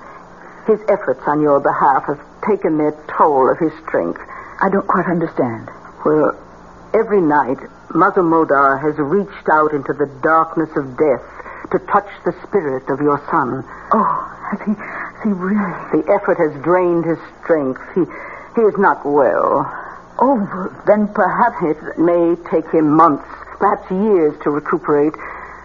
his 0.69 0.77
efforts 0.86 1.25
on 1.25 1.41
your 1.41 1.59
behalf 1.59 2.05
have 2.05 2.21
taken 2.45 2.77
their 2.77 2.93
toll 3.17 3.49
of 3.49 3.57
his 3.57 3.73
strength. 3.82 4.21
I 4.61 4.69
don't 4.69 4.86
quite 4.86 5.09
understand. 5.09 5.73
Well, 6.05 6.38
every 6.93 7.19
night, 7.19 7.57
Mazumodar 7.89 8.77
has 8.77 8.93
reached 9.01 9.49
out 9.49 9.73
into 9.73 9.97
the 9.97 10.05
darkness 10.21 10.69
of 10.77 10.86
death 11.01 11.25
to 11.73 11.82
touch 11.89 12.13
the 12.29 12.38
spirit 12.45 12.93
of 12.93 13.01
your 13.01 13.17
son. 13.34 13.65
Oh, 13.89 14.13
has 14.53 14.61
he, 14.69 14.77
has 14.77 15.23
he 15.25 15.34
really? 15.34 15.97
The 15.97 16.13
effort 16.13 16.38
has 16.38 16.53
drained 16.61 17.05
his 17.09 17.17
strength. 17.41 17.82
He, 17.97 18.05
he 18.53 18.61
is 18.69 18.77
not 18.77 19.01
well. 19.01 19.65
Oh, 20.20 20.38
then 20.86 21.07
perhaps 21.14 21.57
it 21.64 21.97
may 21.97 22.36
take 22.49 22.70
him 22.72 22.89
months, 22.91 23.26
perhaps 23.59 23.89
years 23.91 24.34
to 24.43 24.49
recuperate, 24.49 25.14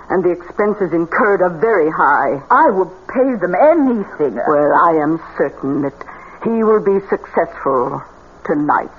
and 0.09 0.23
the 0.25 0.31
expenses 0.31 0.93
incurred 0.93 1.43
are 1.43 1.51
very 1.51 1.91
high. 1.91 2.41
I 2.51 2.71
will 2.71 2.93
pay 3.09 3.35
them 3.37 3.55
anything. 3.55 4.37
Well, 4.37 4.73
I 4.73 4.97
am 5.03 5.21
certain 5.37 5.83
that 5.83 5.99
he 6.45 6.63
will 6.63 6.81
be 6.81 7.01
successful 7.09 8.03
tonight. 8.47 8.95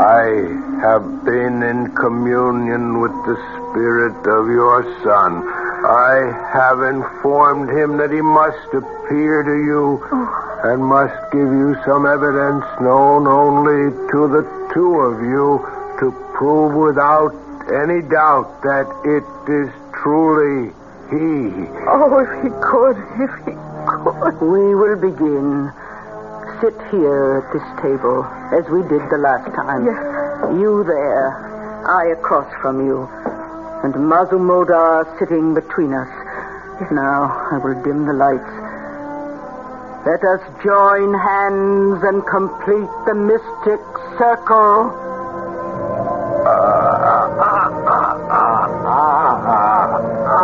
I 0.00 0.58
have 0.82 1.24
been 1.24 1.62
in 1.62 1.94
communion 1.94 3.00
with 3.00 3.12
the 3.26 3.36
spirit 3.36 4.26
of 4.26 4.46
your 4.48 4.82
son. 5.04 5.67
I 5.84 6.34
have 6.52 6.82
informed 6.82 7.70
him 7.70 7.96
that 7.98 8.10
he 8.10 8.20
must 8.20 8.68
appear 8.74 9.42
to 9.42 9.56
you 9.62 10.02
and 10.64 10.82
must 10.82 11.14
give 11.30 11.46
you 11.46 11.76
some 11.86 12.04
evidence 12.04 12.64
known 12.80 13.26
only 13.26 13.94
to 14.10 14.20
the 14.26 14.42
two 14.74 15.00
of 15.00 15.22
you 15.22 15.62
to 16.00 16.10
prove 16.34 16.74
without 16.74 17.30
any 17.70 18.02
doubt 18.02 18.62
that 18.62 18.86
it 19.06 19.24
is 19.46 19.70
truly 20.02 20.72
he. 21.10 21.68
Oh, 21.86 22.18
if 22.20 22.30
he 22.42 22.50
could, 22.60 22.98
if 23.22 23.32
he 23.46 23.54
could. 23.86 24.34
We 24.42 24.74
will 24.74 24.96
begin. 24.98 25.72
Sit 26.60 26.74
here 26.90 27.38
at 27.38 27.52
this 27.54 27.62
table, 27.80 28.24
as 28.50 28.66
we 28.68 28.82
did 28.90 29.06
the 29.10 29.18
last 29.18 29.46
time. 29.54 29.86
Yes. 29.86 30.58
You 30.58 30.82
there, 30.82 31.30
I 31.86 32.18
across 32.18 32.50
from 32.60 32.84
you, 32.84 33.06
and 33.84 33.94
Mazumodar 33.94 35.06
sitting 35.18 35.54
between 35.54 35.94
us. 35.94 36.08
Now 36.90 37.30
I 37.52 37.58
will 37.58 37.80
dim 37.82 38.06
the 38.06 38.12
lights. 38.12 38.50
Let 40.06 40.22
us 40.24 40.40
join 40.64 41.14
hands 41.14 42.02
and 42.02 42.24
complete 42.26 42.90
the 43.06 43.14
mystic 43.14 43.80
circle. 44.18 44.90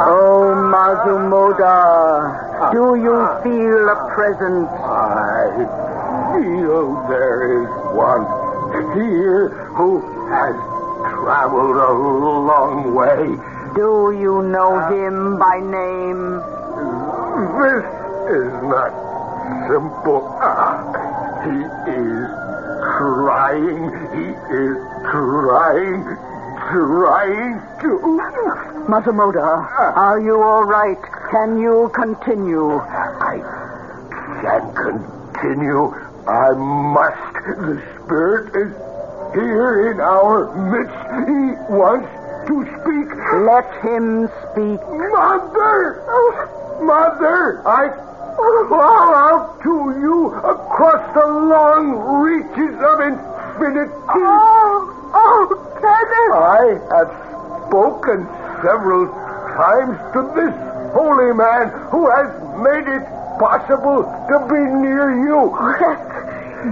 Oh, 0.06 0.54
Mazumodar, 0.70 2.72
do 2.72 2.94
you 3.02 3.26
feel 3.42 3.88
a 3.88 3.96
presence? 4.14 4.70
I 4.70 5.66
feel 6.34 6.94
there 7.08 7.42
is 7.62 7.68
one 7.94 8.26
here 8.94 9.48
who 9.74 10.00
has 10.30 10.54
traveled 11.24 11.76
a 11.76 11.92
long 12.52 12.92
way. 12.92 13.24
Do 13.74 14.12
you 14.12 14.42
know 14.42 14.76
him 14.92 15.38
by 15.38 15.56
name? 15.56 16.36
This 17.64 17.84
is 18.28 18.52
not 18.68 18.92
simple. 19.64 20.20
Ah, 20.36 20.84
he 21.48 21.64
is 21.96 22.28
trying. 23.00 23.88
He 24.12 24.26
is 24.52 24.76
trying, 25.08 26.04
trying 26.68 27.56
to. 27.80 27.90
Mazumodar, 28.84 29.96
are 29.96 30.20
you 30.20 30.42
all 30.42 30.64
right? 30.64 31.00
Can 31.30 31.58
you 31.58 31.90
continue? 31.94 32.76
I 32.76 33.40
can't 34.42 34.76
continue. 34.76 35.88
I 36.28 36.52
must. 36.52 37.32
The 37.64 37.82
spirit 38.04 38.54
is 38.54 38.93
here 39.34 39.90
in 39.90 40.00
our 40.00 40.54
midst. 40.54 40.94
He 41.26 41.58
wants 41.74 42.08
to 42.46 42.54
speak. 42.80 43.08
Let 43.44 43.66
him 43.82 44.30
speak. 44.50 44.80
Mother! 45.10 46.00
Mother! 46.80 47.62
I 47.66 47.88
call 48.68 49.14
out 49.14 49.62
to 49.62 49.74
you 50.00 50.34
across 50.34 51.02
the 51.14 51.26
long 51.26 51.98
reaches 52.22 52.74
of 52.78 53.00
infinity. 53.00 53.90
Oh, 54.14 55.10
oh, 55.14 55.46
Kenneth! 55.82 56.34
I 56.38 56.78
have 56.94 57.10
spoken 57.68 58.26
several 58.62 59.08
times 59.58 59.98
to 60.14 60.20
this 60.34 60.54
holy 60.94 61.34
man 61.34 61.70
who 61.90 62.06
has 62.10 62.30
made 62.62 62.86
it 62.86 63.04
possible 63.38 64.02
to 64.30 64.36
be 64.46 64.62
near 64.82 65.10
you. 65.10 65.50
Yes, 65.80 65.98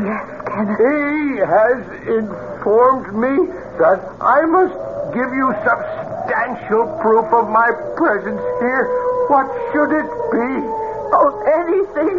yes, 0.06 0.24
Kenneth. 0.46 0.78
He 0.78 1.38
has 1.42 1.82
informed 2.06 2.51
me 2.66 3.50
that 3.78 3.98
I 4.20 4.46
must 4.46 4.74
give 5.14 5.30
you 5.34 5.50
substantial 5.66 6.86
proof 7.02 7.26
of 7.34 7.50
my 7.50 7.70
presence 7.98 8.40
here. 8.62 8.86
What 9.26 9.50
should 9.72 9.90
it 9.90 10.08
be? 10.30 10.50
Oh, 11.14 11.28
anything, 11.44 12.18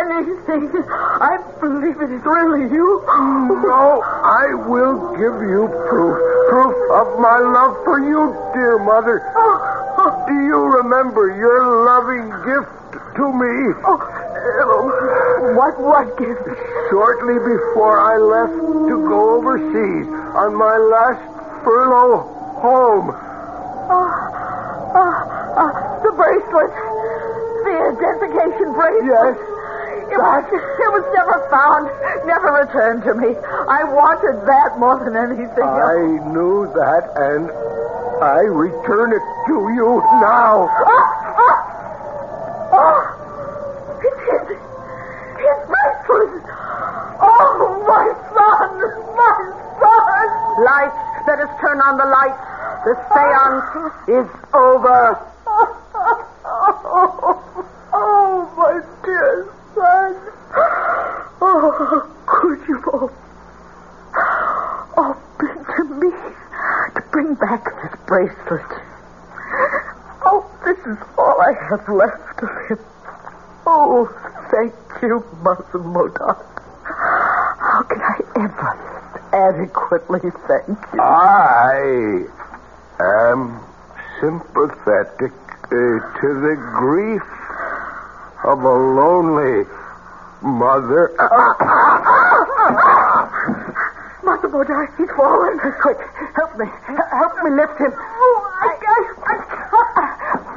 anything. 0.00 0.82
I 0.82 1.38
believe 1.60 2.00
it 2.00 2.10
is 2.10 2.24
really 2.24 2.72
you. 2.72 3.04
No, 3.06 4.02
I 4.02 4.54
will 4.66 5.12
give 5.12 5.38
you 5.44 5.68
proof. 5.88 6.18
Proof 6.48 6.74
of 6.90 7.20
my 7.20 7.38
love 7.38 7.76
for 7.84 8.00
you, 8.00 8.34
dear 8.54 8.78
mother. 8.78 9.22
Oh, 9.36 9.94
oh. 9.98 10.24
Do 10.26 10.34
you 10.34 10.58
remember 10.80 11.36
your 11.36 11.84
loving 11.84 12.32
gift 12.48 13.14
to 13.16 13.24
me? 13.30 13.76
Oh, 13.84 14.17
Oh, 14.38 15.54
what, 15.56 15.74
what 15.80 16.06
gift? 16.18 16.46
Shortly 16.90 17.38
before 17.42 17.98
I 17.98 18.16
left 18.18 18.54
to 18.54 18.96
go 19.08 19.36
overseas 19.38 20.06
on 20.36 20.54
my 20.54 20.76
last 20.76 21.22
furlough 21.64 22.26
home. 22.62 23.10
Oh, 23.90 24.10
oh, 24.94 25.16
oh, 25.58 25.72
the 26.04 26.12
bracelet. 26.14 26.72
The 27.66 27.74
identification 27.92 28.72
bracelet. 28.72 29.06
Yes. 29.06 29.36
It 30.08 30.16
was, 30.16 30.44
it 30.48 30.90
was 30.96 31.04
never 31.12 31.36
found, 31.52 31.84
never 32.24 32.64
returned 32.64 33.04
to 33.04 33.12
me. 33.12 33.36
I 33.68 33.84
wanted 33.84 34.40
that 34.48 34.78
more 34.80 34.96
than 35.04 35.12
anything 35.20 35.68
I 35.68 36.24
knew 36.32 36.64
that, 36.72 37.12
and 37.12 37.52
I 38.24 38.40
return 38.48 39.12
it 39.12 39.20
to 39.20 39.56
you 39.76 40.00
now. 40.16 40.64
Oh, 40.64 41.12
oh, 41.36 41.58
oh. 42.72 43.04
It's 44.00 44.22
his, 44.32 44.56
his 44.56 45.58
bracelet. 45.68 46.40
Oh, 47.20 47.84
my 47.84 48.08
son, 48.32 48.80
my 49.12 49.36
Lights, 50.58 50.98
let 51.26 51.38
us 51.38 51.50
turn 51.60 51.80
on 51.80 51.96
the 51.98 52.04
lights. 52.04 52.42
The 52.84 52.94
seance 53.14 53.70
is 54.08 54.28
over. 54.52 55.18
Oh, 57.92 58.50
my 58.56 58.80
dear 59.04 59.46
son. 59.74 60.16
Oh, 61.40 62.10
could 62.26 62.60
you 62.68 62.82
all, 62.92 63.10
all 64.96 65.14
be 65.38 65.46
to 65.46 65.84
me 65.94 66.10
to 66.94 67.00
bring 67.12 67.34
back 67.34 67.64
this 67.64 67.94
bracelet? 68.06 68.82
Oh, 70.26 70.44
this 70.64 70.78
is 70.86 70.98
all 71.16 71.40
I 71.40 71.52
have 71.70 71.88
left 71.88 72.42
of 72.42 72.50
him. 72.68 72.78
Oh, 73.66 74.08
thank 74.50 74.74
you, 75.02 75.24
Mazumodar. 75.42 76.36
How 76.84 77.82
can 77.82 78.00
I 78.00 78.20
ever 78.36 78.77
adequately 79.38 80.30
thank 80.46 80.78
you? 80.92 81.00
I 81.00 82.26
am 82.98 83.60
sympathetic 84.20 85.32
uh, 85.32 85.70
to 85.70 86.28
the 86.42 86.56
grief 86.74 87.22
of 88.44 88.62
a 88.64 88.76
lonely 88.98 89.66
mother. 90.42 91.14
Master 94.24 94.48
Bodai, 94.48 94.86
he's 94.98 95.10
fallen. 95.16 95.58
Quick, 95.80 95.98
help 96.34 96.58
me. 96.58 96.66
Help 96.86 97.34
me 97.44 97.50
lift 97.50 97.78
him. 97.78 97.92
Oh, 97.94 98.36
I, 98.60 98.74
I, 98.82 99.00
I 99.24 99.34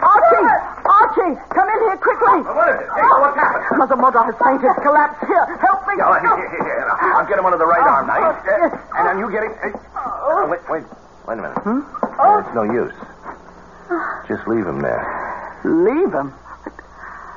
Archie! 0.01 0.49
Archie! 0.89 1.36
Come 1.53 1.61
in 1.72 1.80
here 1.88 1.97
quickly! 1.97 2.39
What 2.43 2.67
is 2.69 2.80
it? 2.84 2.89
Hey, 2.91 3.07
what's 3.22 3.38
happened? 3.39 3.63
Mother 3.80 3.97
Mother 3.97 4.22
has 4.28 4.36
fainted, 4.39 4.76
collapsed. 4.84 5.24
Here, 5.26 5.45
help 5.63 5.88
me. 5.88 5.95
Oh, 6.03 6.13
here, 6.19 6.36
here, 6.36 6.63
here. 6.63 6.88
I'll 7.15 7.28
get 7.28 7.39
him 7.39 7.45
under 7.45 7.57
the 7.57 7.65
right 7.65 7.84
arm 7.84 8.07
now. 8.07 8.19
Oh, 8.19 8.36
yes. 8.43 8.72
And 8.95 9.03
then 9.07 9.17
you 9.19 9.32
get 9.32 9.43
him. 9.43 9.53
Oh. 9.95 10.47
Wait, 10.51 10.61
wait, 10.69 10.84
wait 11.28 11.38
a 11.39 11.41
minute. 11.41 11.57
Hmm? 11.63 11.82
No, 12.19 12.39
it's 12.39 12.53
no 12.55 12.63
use. 12.63 12.95
Just 14.28 14.47
leave 14.47 14.65
him 14.67 14.80
there. 14.82 15.03
Leave 15.65 16.11
him. 16.13 16.34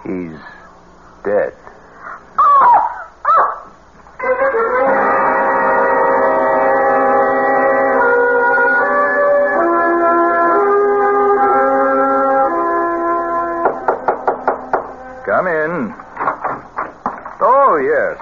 He's 0.05 0.39
dead. 1.25 1.55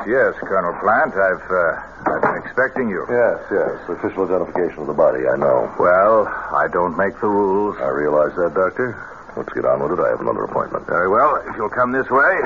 Yes, 0.06 0.34
Colonel 0.42 0.74
Plant. 0.80 1.14
I've, 1.14 1.46
uh, 1.50 2.10
I've 2.10 2.22
been 2.22 2.42
expecting 2.42 2.88
you. 2.88 3.06
Yes, 3.08 3.38
yes. 3.50 3.72
Official 3.88 4.24
identification 4.24 4.80
of 4.82 4.86
the 4.86 4.94
body, 4.96 5.26
I 5.26 5.36
know. 5.36 5.72
Well, 5.78 6.26
I 6.26 6.68
don't 6.72 6.96
make 6.96 7.18
the 7.20 7.28
rules. 7.28 7.76
I 7.78 7.88
realize 7.88 8.34
that, 8.36 8.54
Doctor. 8.54 8.96
Let's 9.36 9.52
get 9.52 9.64
on 9.64 9.82
with 9.82 9.98
it. 9.98 10.02
I 10.02 10.10
have 10.10 10.20
another 10.20 10.44
appointment. 10.44 10.86
Very 10.86 11.08
well. 11.08 11.36
If 11.48 11.56
you'll 11.56 11.72
come 11.72 11.92
this 11.92 12.08
way. 12.10 12.36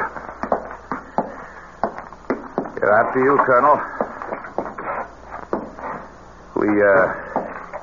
Here, 2.78 2.92
after 2.92 3.18
you, 3.24 3.36
Colonel. 3.44 3.80
We, 6.54 6.68
uh, 6.82 7.26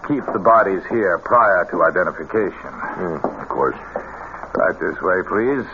keep 0.07 0.25
the 0.33 0.39
bodies 0.39 0.83
here 0.89 1.17
prior 1.19 1.65
to 1.71 1.83
identification. 1.83 2.73
Hmm, 2.95 3.19
of 3.41 3.47
course. 3.49 3.77
Right 4.55 4.77
this 4.79 5.01
way, 5.01 5.19
please. 5.27 5.65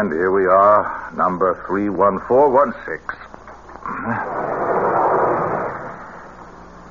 And 0.00 0.08
here 0.16 0.32
we 0.32 0.46
are, 0.48 1.12
number 1.12 1.60
31416. 1.68 3.04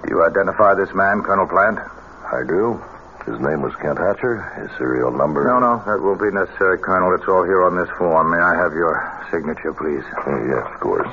Do 0.05 0.13
you 0.13 0.21
identify 0.21 0.77
this 0.77 0.93
man, 0.93 1.25
Colonel 1.25 1.49
Plant? 1.49 1.81
I 1.81 2.45
do. 2.45 2.77
His 3.25 3.41
name 3.41 3.65
was 3.65 3.73
Kent 3.81 3.97
Hatcher. 3.97 4.45
His 4.61 4.69
serial 4.77 5.09
number. 5.09 5.41
No, 5.41 5.57
no, 5.57 5.81
that 5.89 5.97
won't 6.05 6.21
be 6.21 6.29
necessary, 6.29 6.77
Colonel. 6.77 7.09
It's 7.17 7.25
all 7.25 7.41
here 7.49 7.65
on 7.65 7.73
this 7.81 7.89
form. 7.97 8.29
May 8.29 8.37
I 8.37 8.53
have 8.61 8.77
your 8.77 8.93
signature, 9.33 9.73
please? 9.73 10.05
Uh, 10.29 10.45
yes, 10.45 10.69
of 10.69 10.77
course. 10.79 11.09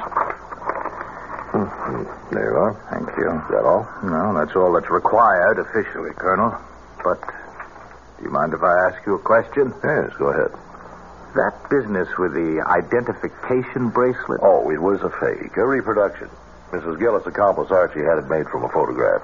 Mhm. 1.57 2.05
There 2.28 2.44
you 2.44 2.57
are. 2.61 2.76
Thank 2.92 3.09
you. 3.16 3.30
Is 3.40 3.49
that 3.57 3.64
all? 3.64 3.88
No, 4.05 4.34
that's 4.36 4.53
all 4.55 4.68
that's 4.76 4.90
required 4.92 5.59
officially, 5.64 6.12
Colonel. 6.20 6.53
But 7.03 7.24
do 7.24 8.24
you 8.28 8.30
mind 8.30 8.53
if 8.53 8.61
I 8.62 8.84
ask 8.84 9.01
you 9.07 9.14
a 9.14 9.18
question? 9.18 9.72
Yes, 9.82 10.12
go 10.20 10.28
ahead. 10.28 10.53
That 11.37 11.68
business 11.68 12.09
with 12.16 12.32
the 12.32 12.64
identification 12.64 13.91
bracelet? 13.91 14.41
Oh, 14.43 14.70
it 14.70 14.80
was 14.80 15.03
a 15.03 15.11
fake, 15.11 15.55
a 15.57 15.66
reproduction. 15.66 16.30
Mrs. 16.72 16.99
Gillis' 16.99 17.26
accomplice 17.26 17.70
Archie 17.70 18.01
had 18.01 18.16
it 18.16 18.28
made 18.28 18.49
from 18.49 18.64
a 18.64 18.68
photograph. 18.70 19.22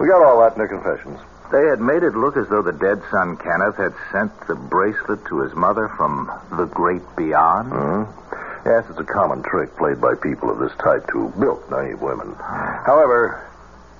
We 0.00 0.08
got 0.08 0.22
all 0.22 0.40
that 0.40 0.52
in 0.52 0.58
their 0.58 0.66
confessions. 0.68 1.20
They 1.52 1.66
had 1.66 1.80
made 1.80 2.02
it 2.02 2.14
look 2.14 2.36
as 2.36 2.48
though 2.48 2.62
the 2.62 2.72
dead 2.72 3.02
son 3.10 3.36
Kenneth 3.36 3.76
had 3.76 3.94
sent 4.10 4.32
the 4.48 4.56
bracelet 4.56 5.24
to 5.26 5.40
his 5.40 5.54
mother 5.54 5.88
from 5.96 6.30
the 6.50 6.66
great 6.66 7.02
beyond. 7.16 7.70
hmm 7.70 8.04
Yes, 8.66 8.84
it's 8.90 8.98
a 8.98 9.04
common 9.04 9.42
trick 9.42 9.74
played 9.76 10.00
by 10.00 10.14
people 10.16 10.50
of 10.50 10.58
this 10.58 10.76
type 10.82 11.06
to 11.12 11.32
bilk 11.38 11.70
naive 11.70 12.02
women. 12.02 12.34
However, 12.84 13.46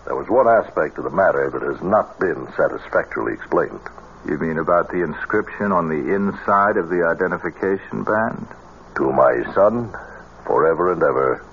there 0.04 0.14
was 0.14 0.28
one 0.28 0.48
aspect 0.48 0.98
of 0.98 1.04
the 1.04 1.10
matter 1.10 1.48
that 1.48 1.62
has 1.62 1.80
not 1.80 2.18
been 2.20 2.46
satisfactorily 2.56 3.32
explained. 3.34 3.80
You 4.26 4.38
mean 4.38 4.58
about 4.58 4.90
the 4.90 5.02
inscription 5.02 5.72
on 5.72 5.88
the 5.88 6.14
inside 6.14 6.76
of 6.76 6.88
the 6.88 7.04
identification 7.04 8.04
band? 8.04 8.46
To 8.96 9.10
my 9.12 9.42
son, 9.54 9.90
forever 10.46 10.92
and 10.92 11.02
ever, 11.02 11.44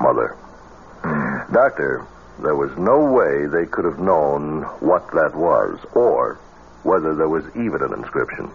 mother. 0.00 0.36
Hmm. 1.02 1.52
Doctor, 1.52 2.06
there 2.42 2.56
was 2.56 2.76
no 2.76 3.12
way 3.12 3.46
they 3.46 3.66
could 3.66 3.84
have 3.84 4.00
known 4.00 4.62
what 4.80 5.06
that 5.12 5.34
was, 5.34 5.78
or 5.94 6.40
whether 6.82 7.14
there 7.14 7.28
was 7.28 7.44
even 7.54 7.82
an 7.82 7.92
inscription. 7.92 8.50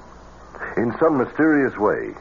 In 0.76 0.94
some 1.00 1.18
mysterious 1.18 1.78
way, 1.78 2.14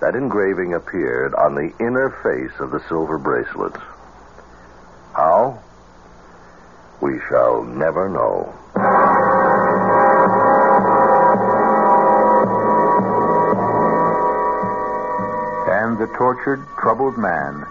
that 0.00 0.14
engraving 0.14 0.74
appeared 0.74 1.34
on 1.34 1.54
the 1.54 1.72
inner 1.80 2.10
face 2.22 2.58
of 2.60 2.70
the 2.70 2.82
silver 2.88 3.18
bracelet. 3.18 3.74
How? 5.14 5.62
We 7.00 7.18
shall 7.28 7.64
never 7.64 8.08
know. 8.08 9.41
The 16.02 16.08
tortured, 16.18 16.66
troubled 16.80 17.16
man 17.16 17.64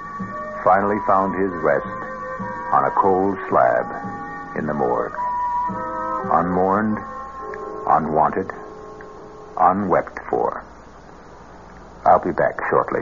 finally 0.64 0.96
found 1.06 1.36
his 1.36 1.52
rest 1.52 1.86
on 2.72 2.86
a 2.86 2.92
cold 2.92 3.38
slab 3.50 3.86
in 4.56 4.66
the 4.66 4.74
morgue. 4.74 5.12
Unmourned, 6.32 6.98
unwanted, 7.90 8.50
unwept 9.58 10.18
for. 10.30 10.64
I'll 12.06 12.24
be 12.24 12.32
back 12.32 12.58
shortly. 12.70 13.02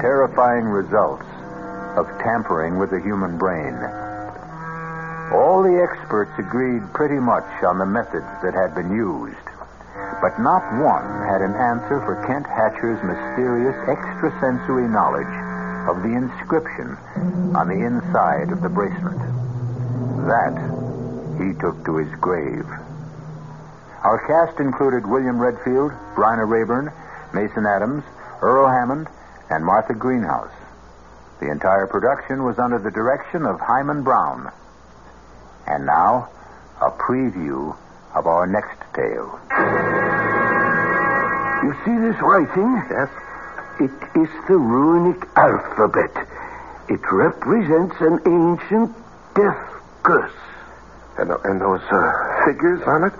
Terrifying 0.00 0.70
results 0.70 1.26
of 1.98 2.06
tampering 2.22 2.78
with 2.78 2.90
the 2.90 3.02
human 3.02 3.36
brain. 3.36 3.74
All 5.34 5.66
the 5.66 5.74
experts 5.82 6.30
agreed 6.38 6.86
pretty 6.94 7.18
much 7.18 7.44
on 7.66 7.78
the 7.78 7.86
methods 7.86 8.30
that 8.46 8.54
had 8.54 8.78
been 8.78 8.94
used, 8.94 9.42
but 10.22 10.38
not 10.38 10.62
one 10.78 11.26
had 11.26 11.42
an 11.42 11.50
answer 11.58 11.98
for 12.06 12.22
Kent 12.30 12.46
Hatcher's 12.46 13.02
mysterious 13.02 13.74
extrasensory 13.90 14.86
knowledge 14.86 15.34
of 15.90 16.06
the 16.06 16.14
inscription 16.14 16.94
on 17.58 17.66
the 17.66 17.82
inside 17.82 18.54
of 18.54 18.62
the 18.62 18.70
bracelet. 18.70 19.18
That 20.30 20.54
he 21.42 21.58
took 21.58 21.84
to 21.86 21.98
his 21.98 22.14
grave. 22.22 22.70
Our 24.06 24.22
cast 24.30 24.60
included 24.60 25.10
William 25.10 25.42
Redfield, 25.42 25.90
Bryna 26.14 26.46
Raeburn, 26.46 26.92
Mason 27.34 27.66
Adams, 27.66 28.04
Earl 28.40 28.68
Hammond, 28.68 29.08
and 29.50 29.64
Martha 29.64 29.94
Greenhouse. 29.94 30.52
The 31.40 31.50
entire 31.50 31.86
production 31.86 32.44
was 32.44 32.58
under 32.58 32.78
the 32.78 32.90
direction 32.90 33.46
of 33.46 33.60
Himan 33.60 34.02
Brown. 34.02 34.50
And 35.66 35.86
now, 35.86 36.28
a 36.80 36.90
preview 36.90 37.76
of 38.14 38.26
our 38.26 38.46
next 38.46 38.80
tale. 38.94 39.38
You 41.62 41.74
see 41.84 41.96
this 42.00 42.16
writing? 42.22 42.82
Yes? 42.90 43.08
It 43.80 44.18
is 44.18 44.30
the 44.48 44.56
runic 44.56 45.22
alphabet. 45.36 46.10
It 46.88 47.00
represents 47.12 47.96
an 48.00 48.18
ancient 48.26 48.96
death 49.34 49.68
curse. 50.02 50.34
And, 51.18 51.30
and 51.44 51.60
those 51.60 51.82
uh, 51.90 52.44
figures 52.46 52.82
on 52.86 53.04
it? 53.04 53.12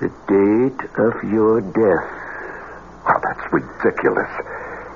The 0.00 0.08
date 0.26 0.82
of 0.98 1.22
your 1.30 1.60
death. 1.60 2.08
Oh, 3.06 3.20
that's 3.22 3.52
ridiculous. 3.52 4.30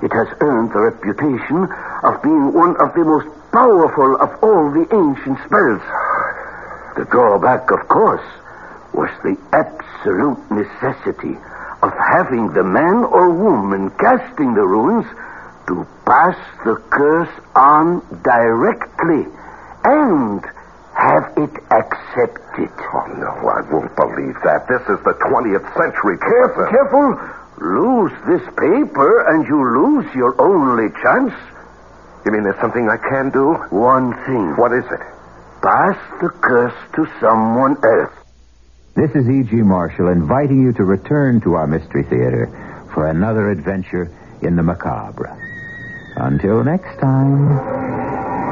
It 0.03 0.13
has 0.13 0.29
earned 0.41 0.73
the 0.73 0.93
reputation 0.93 1.65
of 2.05 2.23
being 2.23 2.53
one 2.53 2.77
of 2.77 2.93
the 2.95 3.05
most 3.05 3.29
powerful 3.53 4.21
of 4.21 4.31
all 4.43 4.71
the 4.71 4.85
ancient 4.93 5.39
spells. 5.47 5.83
The 6.97 7.07
drawback, 7.11 7.71
of 7.71 7.89
course, 7.89 8.25
was 8.93 9.11
the 9.25 9.37
absolute 9.53 10.41
necessity 10.51 11.37
of 11.83 11.93
having 11.93 12.53
the 12.53 12.65
man 12.65 13.05
or 13.05 13.31
woman 13.31 13.91
casting 14.01 14.55
the 14.55 14.65
runes 14.65 15.07
to 15.69 15.87
pass 16.05 16.37
the 16.65 16.77
curse 16.91 17.33
on 17.55 18.01
directly 18.23 19.27
and 19.85 20.41
have 20.95 21.33
it 21.37 21.53
accepted. 21.71 22.73
Oh, 22.93 23.07
no, 23.21 23.33
I 23.49 23.61
won't 23.69 23.95
believe 23.97 24.37
that. 24.45 24.67
This 24.69 24.81
is 24.89 24.99
the 25.05 25.13
20th 25.13 25.69
century. 25.77 26.17
Careful, 26.19 26.67
careful. 26.73 27.36
Lose 27.61 28.13
this 28.29 28.43
paper 28.57 29.25
and 29.33 29.47
you 29.49 29.57
lose 29.57 30.15
your 30.15 30.41
only 30.41 30.89
chance? 31.03 31.33
You 32.25 32.33
mean 32.33 32.43
there's 32.45 32.61
something 32.61 32.89
I 32.89 32.97
can 33.09 33.31
do? 33.31 33.55
One 33.71 34.13
thing. 34.27 34.57
What 34.57 34.73
is 34.73 34.85
it? 34.85 35.01
Pass 35.63 35.97
the 36.21 36.29
curse 36.29 36.75
to 36.97 37.07
someone 37.21 37.77
else. 37.83 38.13
This 38.95 39.11
is 39.15 39.29
E.G. 39.29 39.57
Marshall 39.57 40.09
inviting 40.09 40.63
you 40.63 40.73
to 40.75 40.85
return 40.85 41.41
to 41.43 41.55
our 41.55 41.67
Mystery 41.67 42.03
Theater 42.03 42.49
for 42.93 43.09
another 43.09 43.51
adventure 43.51 44.11
in 44.43 44.57
the 44.57 44.63
macabre. 44.63 45.33
Until 46.17 46.65
next 46.65 46.99
time, 46.99 47.59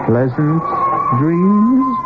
pleasant 0.07 0.63
dreams. 1.19 2.04